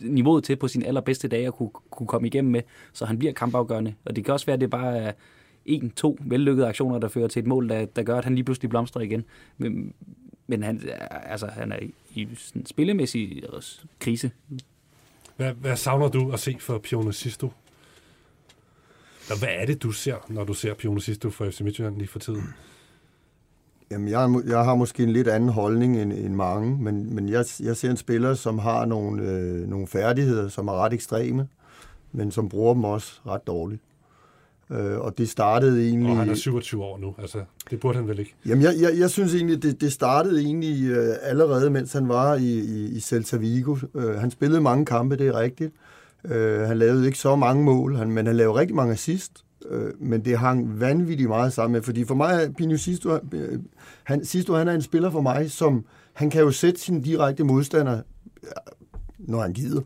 [0.00, 2.62] niveauet til på sin allerbedste dage at kunne, kunne komme igennem med,
[2.92, 3.94] så han bliver kampafgørende.
[4.04, 5.12] Og det kan også være, at det bare er
[5.66, 8.44] en, to vellykkede aktioner, der fører til et mål, der, der gør, at han lige
[8.44, 9.24] pludselig blomstrer igen.
[9.58, 9.94] Men,
[10.50, 10.80] men han,
[11.10, 11.78] altså, han er
[12.14, 13.42] i en spillemæssig
[14.00, 14.30] krise.
[15.36, 17.52] Hvad, hvad savner du at se for Pione Sisto?
[19.30, 22.08] Og hvad er det, du ser, når du ser Pione Sisto for FC Midtjylland lige
[22.08, 22.54] for tiden?
[23.90, 27.44] Jamen, jeg, jeg har måske en lidt anden holdning end, end mange, men, men jeg,
[27.60, 31.48] jeg ser en spiller, som har nogle, øh, nogle færdigheder, som er ret ekstreme,
[32.12, 33.82] men som bruger dem også ret dårligt.
[34.72, 36.10] Øh, og det startede egentlig...
[36.10, 37.38] Og han er 27 år nu, altså
[37.70, 38.34] det burde han vel ikke?
[38.46, 42.34] Jamen jeg, jeg, jeg synes egentlig, det, det startede egentlig øh, allerede, mens han var
[42.34, 43.76] i, i, i Celta Vigo.
[43.94, 45.72] Øh, han spillede mange kampe, det er rigtigt.
[46.24, 49.44] Øh, han lavede ikke så mange mål, han, men han lavede rigtig mange assist.
[49.70, 53.58] Øh, men det hang vanvittigt meget sammen med, fordi for mig, Pino Sisto, øh,
[54.04, 57.44] han, Sisto, han er en spiller for mig, som han kan jo sætte sin direkte
[57.44, 58.02] modstander,
[59.18, 59.80] når han gider.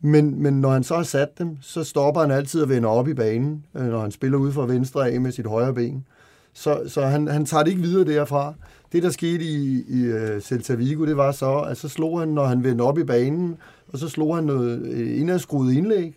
[0.00, 3.08] Men, men når han så har sat dem, så stopper han altid at vende op
[3.08, 6.04] i banen, øh, når han spiller ud fra venstre af med sit højre ben.
[6.52, 8.54] Så, så han, han tager det ikke videre derfra.
[8.92, 12.28] Det, der skete i, i uh, Celta Vigo, det var så, at så slog han,
[12.28, 13.56] når han vendte op i banen,
[13.88, 16.16] og så slog han noget øh, indadskruet indlæg.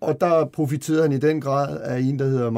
[0.00, 2.50] Og der profiterede han i den grad af en, der hedder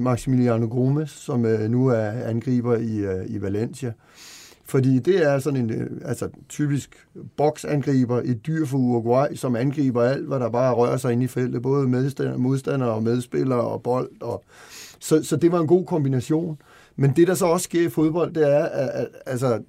[0.00, 3.92] Maximiliano Gomes, som uh, nu er angriber i, uh, i Valencia.
[4.72, 7.06] Fordi det er sådan en øh, altså, typisk
[7.36, 11.26] boksangriber, et dyr for Uruguay, som angriber alt, hvad der bare rører sig ind i
[11.26, 14.10] feltet, både medstander, modstandere og medspillere og bold.
[14.20, 14.44] Og,
[14.98, 16.58] så, så det var en god kombination.
[16.96, 19.62] Men det, der så også sker i fodbold, det er, at, at altså,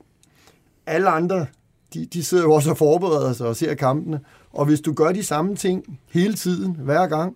[0.86, 1.46] alle andre,
[1.94, 4.20] de, de sidder jo også og forbereder sig og ser kampene.
[4.54, 7.36] Og hvis du gør de samme ting hele tiden, hver gang,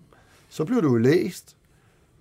[0.49, 1.55] så bliver du jo læst.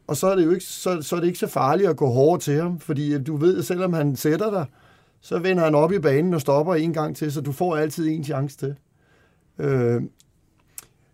[0.07, 2.07] Og så er det jo ikke så, så, er det ikke så farligt at gå
[2.07, 4.67] hårdt til ham, fordi du ved, selvom han sætter dig,
[5.27, 8.09] så vender han op i banen og stopper en gang til, så du får altid
[8.09, 8.75] en chance til.
[9.59, 10.03] Øh,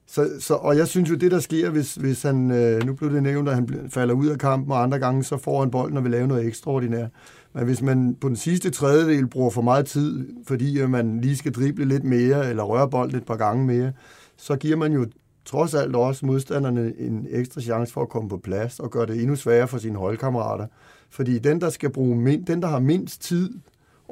[0.06, 3.12] så, så, og jeg synes jo, det der sker, hvis, hvis han, øh, nu blev
[3.12, 5.96] det nævnt, at han falder ud af kampen, og andre gange, så får han bolden
[5.96, 7.10] og vil lave noget ekstraordinært.
[7.52, 11.36] Men hvis man på den sidste tredjedel bruger for meget tid, fordi øh, man lige
[11.36, 13.92] skal drible lidt mere, eller røre bolden et par gange mere,
[14.36, 15.06] så giver man jo
[15.44, 19.20] trods alt også modstanderne en ekstra chance for at komme på plads, og gøre det
[19.20, 20.66] endnu sværere for sine holdkammerater.
[21.10, 23.50] Fordi den, der skal bruge mind, den, der har mindst tid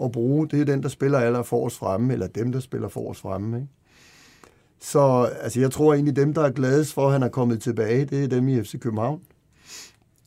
[0.02, 3.20] at bruge, det er den, der spiller aller forrest fremme, eller dem, der spiller forrest
[3.20, 3.56] fremme.
[3.56, 3.68] Ikke?
[4.80, 8.04] Så altså, jeg tror egentlig, dem, der er gladest for, at han er kommet tilbage,
[8.04, 9.20] det er dem i FC København.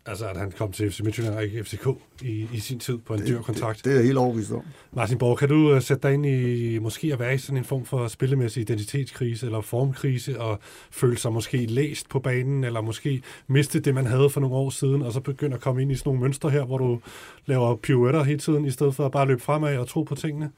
[0.06, 1.88] Altså, at han kom til FC Midtjylland og ikke FCK
[2.22, 3.78] i, i sin tid på en det, dyr kontrakt.
[3.78, 4.62] Det, det er jeg helt overbevist om.
[4.91, 7.64] Martin Borg, kan du uh, sætte dig ind i måske at være i sådan en
[7.64, 10.60] form for spillemæssig identitetskrise eller formkrise, og
[10.91, 14.70] føle sig måske læst på banen, eller måske miste det, man havde for nogle år
[14.70, 16.99] siden, og så begynde at komme ind i sådan nogle mønstre her, hvor du
[17.45, 20.51] laver pirouetter hele tiden, i stedet for at bare løbe fremad og tro på tingene?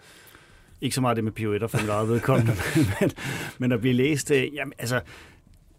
[0.82, 2.54] Ikke så meget det med pirouetter for mit eget vedkommende,
[3.02, 3.12] men,
[3.58, 5.02] men at blive læst, øh, jamen, altså,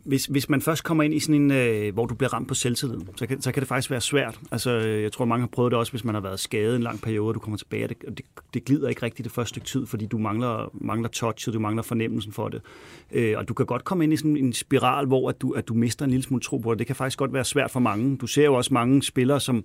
[0.06, 2.54] hvis, hvis man først kommer ind i sådan en, øh, hvor du bliver ramt på
[2.54, 4.40] selvtilliden, så kan, så kan det faktisk være svært.
[4.50, 6.82] Altså, øh, jeg tror, mange har prøvet det også, hvis man har været skadet en
[6.82, 9.48] lang periode, og du kommer tilbage, og det, det, det glider ikke rigtigt det første
[9.48, 12.62] stykke tid, fordi du mangler, mangler touchet, du mangler fornemmelsen for det.
[13.12, 15.68] Øh, og du kan godt komme ind i sådan en spiral, hvor at du, at
[15.68, 16.78] du mister en lille smule tro på det.
[16.78, 18.16] Det kan faktisk godt være svært for mange.
[18.16, 19.64] Du ser jo også mange spillere, som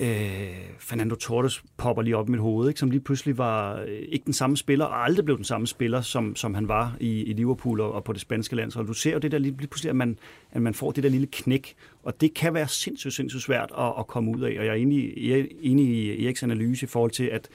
[0.00, 2.80] øh, Fernando Torres popper lige op i mit hoved, ikke?
[2.80, 6.00] som lige pludselig var øh, ikke den samme spiller, og aldrig blev den samme spiller,
[6.00, 8.86] som, som han var i, i Liverpool og, og på det spanske landshold.
[8.86, 10.18] Du ser jo det der lige, lige pludselig, at man,
[10.52, 13.92] at man får det der lille knæk, og det kan være sindssygt, sindssygt svært at,
[13.98, 14.56] at komme ud af.
[14.58, 17.48] Og jeg er enig, jeg er enig i Eriks analyse i forhold til, at,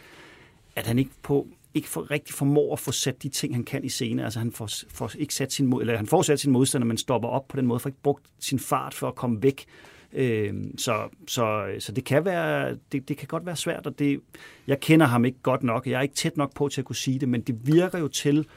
[0.75, 3.83] at han ikke på ikke for, rigtig formår at få sat de ting, han kan
[3.83, 4.23] i scene.
[4.23, 6.97] Altså han får, får ikke sat sin, mod, eller han får sat sin modstander, men
[6.97, 9.65] stopper op på den måde, for ikke brugt sin fart for at komme væk
[10.16, 14.20] Øh, så, så, så det kan være, det, det kan godt være svært, og det,
[14.68, 16.95] jeg kender ham ikke godt nok, jeg er ikke tæt nok på til at kunne
[16.95, 18.47] sige det, men det virker jo til,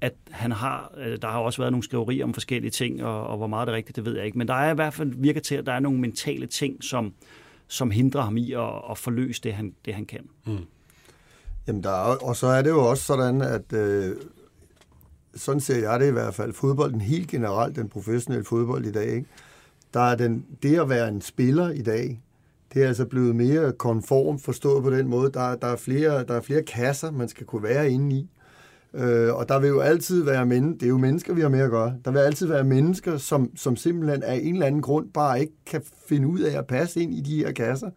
[0.00, 3.36] at han har, øh, der har også været nogle skriverier om forskellige ting, og, og
[3.36, 5.12] hvor meget det er rigtigt, det ved jeg ikke, men der er i hvert fald
[5.16, 7.12] virker til, at der er nogle mentale ting, som,
[7.66, 10.28] som hindrer ham i at, at forløse det, han, det, han kan.
[10.46, 10.58] Mm.
[11.66, 14.16] Jamen, der er, og så er det jo også sådan, at øh,
[15.34, 19.08] sådan ser jeg det i hvert fald, fodbolden helt generelt, den professionelle fodbold i dag,
[19.08, 19.26] ikke?
[19.94, 22.22] Der er den, det at være en spiller i dag,
[22.74, 25.32] det er altså blevet mere konform forstået på den måde.
[25.32, 28.30] Der, der, er, flere, der er flere kasser, man skal kunne være inde i.
[28.94, 31.60] Øh, og der vil jo altid være mennesker, det er jo mennesker, vi har med
[31.60, 31.94] at gøre.
[32.04, 35.52] Der vil altid være mennesker, som, som simpelthen af en eller anden grund bare ikke
[35.66, 37.90] kan finde ud af at passe ind i de her kasser.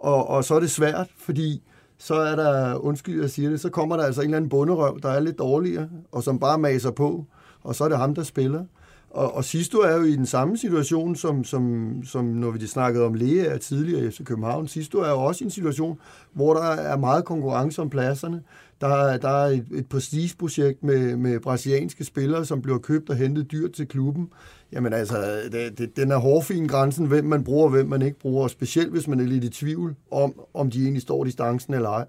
[0.00, 1.62] Og, og så er det svært, fordi
[1.98, 4.98] så er der, undskyld jeg siger det, så kommer der altså en eller anden bunderøv,
[5.02, 7.24] der er lidt dårligere, og som bare maser på,
[7.62, 8.64] og så er det ham, der spiller.
[9.10, 13.04] Og, og Sisto er jo i den samme situation, som, som, som når vi snakkede
[13.04, 14.68] om Lea tidligere i FC København.
[14.68, 15.98] Sisto er jo også i en situation,
[16.32, 18.42] hvor der er meget konkurrence om pladserne.
[18.80, 23.50] Der, der er et, et prestigeprojekt med, med brasilianske spillere, som bliver købt og hentet
[23.52, 24.28] dyrt til klubben.
[24.72, 28.18] Jamen altså, det, det, den er hårfin grænsen, hvem man bruger og hvem man ikke
[28.18, 31.74] bruger, og specielt hvis man er lidt i tvivl om, om de egentlig står distancen
[31.74, 32.06] eller ej.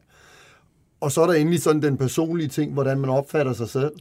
[1.01, 3.91] Og så er der endelig sådan den personlige ting, hvordan man opfatter sig selv.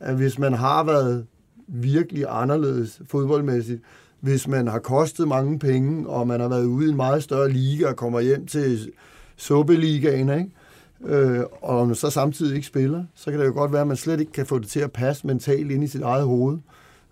[0.00, 1.26] At hvis man har været
[1.72, 3.82] virkelig anderledes fodboldmæssigt,
[4.20, 7.50] hvis man har kostet mange penge, og man har været ude i en meget større
[7.50, 8.92] liga og kommer hjem til
[9.36, 10.50] Sobe-ligaen, ikke?
[11.04, 14.20] Øh, og så samtidig ikke spiller, så kan det jo godt være, at man slet
[14.20, 16.58] ikke kan få det til at passe mentalt ind i sit eget hoved.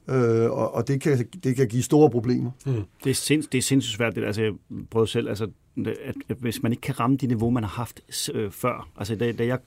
[0.09, 2.51] Øh, og, og det, kan, det kan give store problemer.
[2.67, 2.83] Mm.
[3.05, 4.15] Det, er sinds, det er sindssygt svært.
[4.15, 4.53] Det, altså, jeg
[4.91, 5.49] prøvede selv, altså,
[5.87, 8.01] at, at hvis man ikke kan ramme det niveau, man har haft
[8.35, 8.89] øh, før.
[8.97, 9.59] Altså, da, da jeg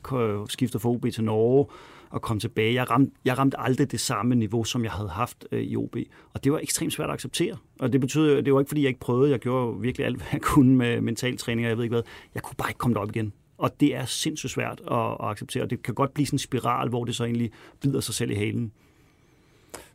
[0.48, 1.66] skiftede fra OB til Norge,
[2.12, 2.74] og komme tilbage.
[2.74, 5.96] Jeg ramte, jeg ramte aldrig det samme niveau, som jeg havde haft øh, i OB.
[6.34, 7.58] Og det var ekstremt svært at acceptere.
[7.80, 9.32] Og det betyder, det var ikke, fordi jeg ikke prøvede.
[9.32, 12.04] Jeg gjorde virkelig alt, hvad jeg kunne med mental træning, og jeg ved ikke hvad.
[12.36, 13.34] Jeg kunne bare ikke komme derop igen.
[13.58, 15.66] Og det er sindssygt svært at, at acceptere.
[15.66, 17.52] Det kan godt blive sådan en spiral, hvor det så egentlig
[17.82, 18.72] bider sig selv i halen.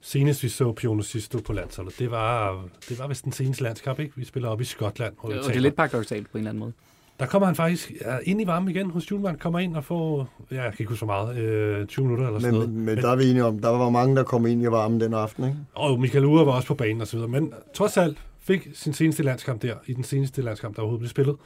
[0.01, 3.99] Senest vi så Piono Sisto på landsholdet, det var, det var vist den seneste landskamp,
[3.99, 4.13] ikke?
[4.17, 5.15] Vi spiller op i Skotland.
[5.19, 6.73] Og det er lidt paradoxalt på en eller anden måde.
[7.21, 10.29] Der kommer han faktisk ja, ind i varmen igen hos Julemand, kommer ind og får,
[10.51, 12.75] ja, jeg kan ikke huske så meget, øh, 20 minutter eller sådan men, noget.
[12.75, 15.01] Men, men, der er vi enige om, der var mange, der kom ind i varmen
[15.01, 15.57] den aften, ikke?
[15.75, 18.93] Og Michael Ure var også på banen og så videre, men trods alt fik sin
[18.93, 21.37] seneste landskamp der, i den seneste landskamp, der overhovedet blev spillet.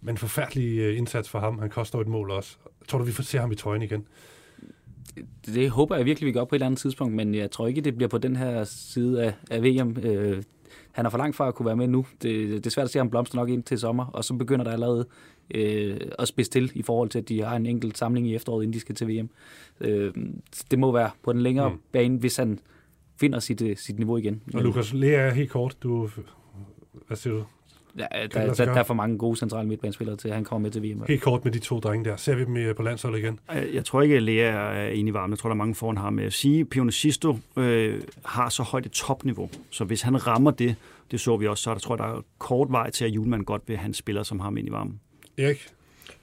[0.00, 2.56] Men forfærdelig øh, indsats for ham, han koster et mål også.
[2.88, 4.06] Tror du, vi får se ham i trøjen igen?
[5.14, 7.66] Det, det håber jeg virkelig, vi gør på et eller andet tidspunkt, men jeg tror
[7.66, 9.96] ikke, det bliver på den her side af, af VM.
[10.02, 10.42] Øh,
[10.92, 12.06] han er for langt fra at kunne være med nu.
[12.22, 14.64] Det, det er svært at se ham blomster nok ind til sommer, og så begynder
[14.64, 15.06] der allerede
[15.54, 18.62] øh, at spidse til i forhold til, at de har en enkelt samling i efteråret,
[18.62, 19.30] inden de skal til VM.
[19.80, 20.12] Øh,
[20.70, 21.78] det må være på den længere mm.
[21.92, 22.58] bane, hvis han
[23.20, 24.42] finder sit, øh, sit niveau igen.
[24.54, 26.10] Og Lukas Lea, helt kort, du,
[27.06, 27.44] hvad siger du?
[27.98, 30.70] Ja, der, der, der, er for mange gode centrale midtbanespillere til, at han kommer med
[30.70, 31.02] til VM.
[31.08, 32.16] Helt kort med de to drenge der.
[32.16, 33.38] Ser vi dem øh, på landsholdet igen?
[33.74, 35.30] Jeg tror ikke, at Lea er enig i varmen.
[35.32, 36.64] Jeg tror, der er mange foran ham med at sige.
[36.64, 40.76] Pionicisto øh, har så højt et topniveau, så hvis han rammer det,
[41.10, 43.44] det så vi også, så der tror jeg, der er kort vej til, at Julemand
[43.44, 45.00] godt vil have en spiller som ham ind i varmen.
[45.38, 45.68] Erik,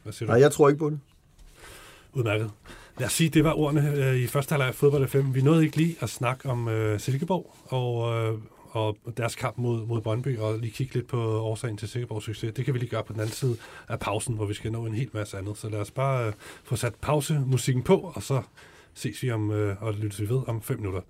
[0.03, 0.31] hvad siger du?
[0.31, 0.99] Nej, jeg tror ikke på det.
[2.13, 2.51] Udmærket.
[2.97, 5.35] Lad os sige, det var ordene øh, i første halvleg af fodbold 5.
[5.35, 8.39] Vi nåede ikke lige at snakke om øh, Silkeborg og, øh,
[8.73, 12.53] og deres kamp mod, mod Brøndby, og lige kigge lidt på årsagen til Sikkerborgs succes.
[12.53, 13.57] Det kan vi lige gøre på den anden side
[13.89, 15.57] af pausen, hvor vi skal nå en hel masse andet.
[15.57, 18.41] Så lad os bare øh, få sat pausemusikken på, og så
[18.93, 21.01] ses vi om, øh, og lyttes vi ved om fem minutter.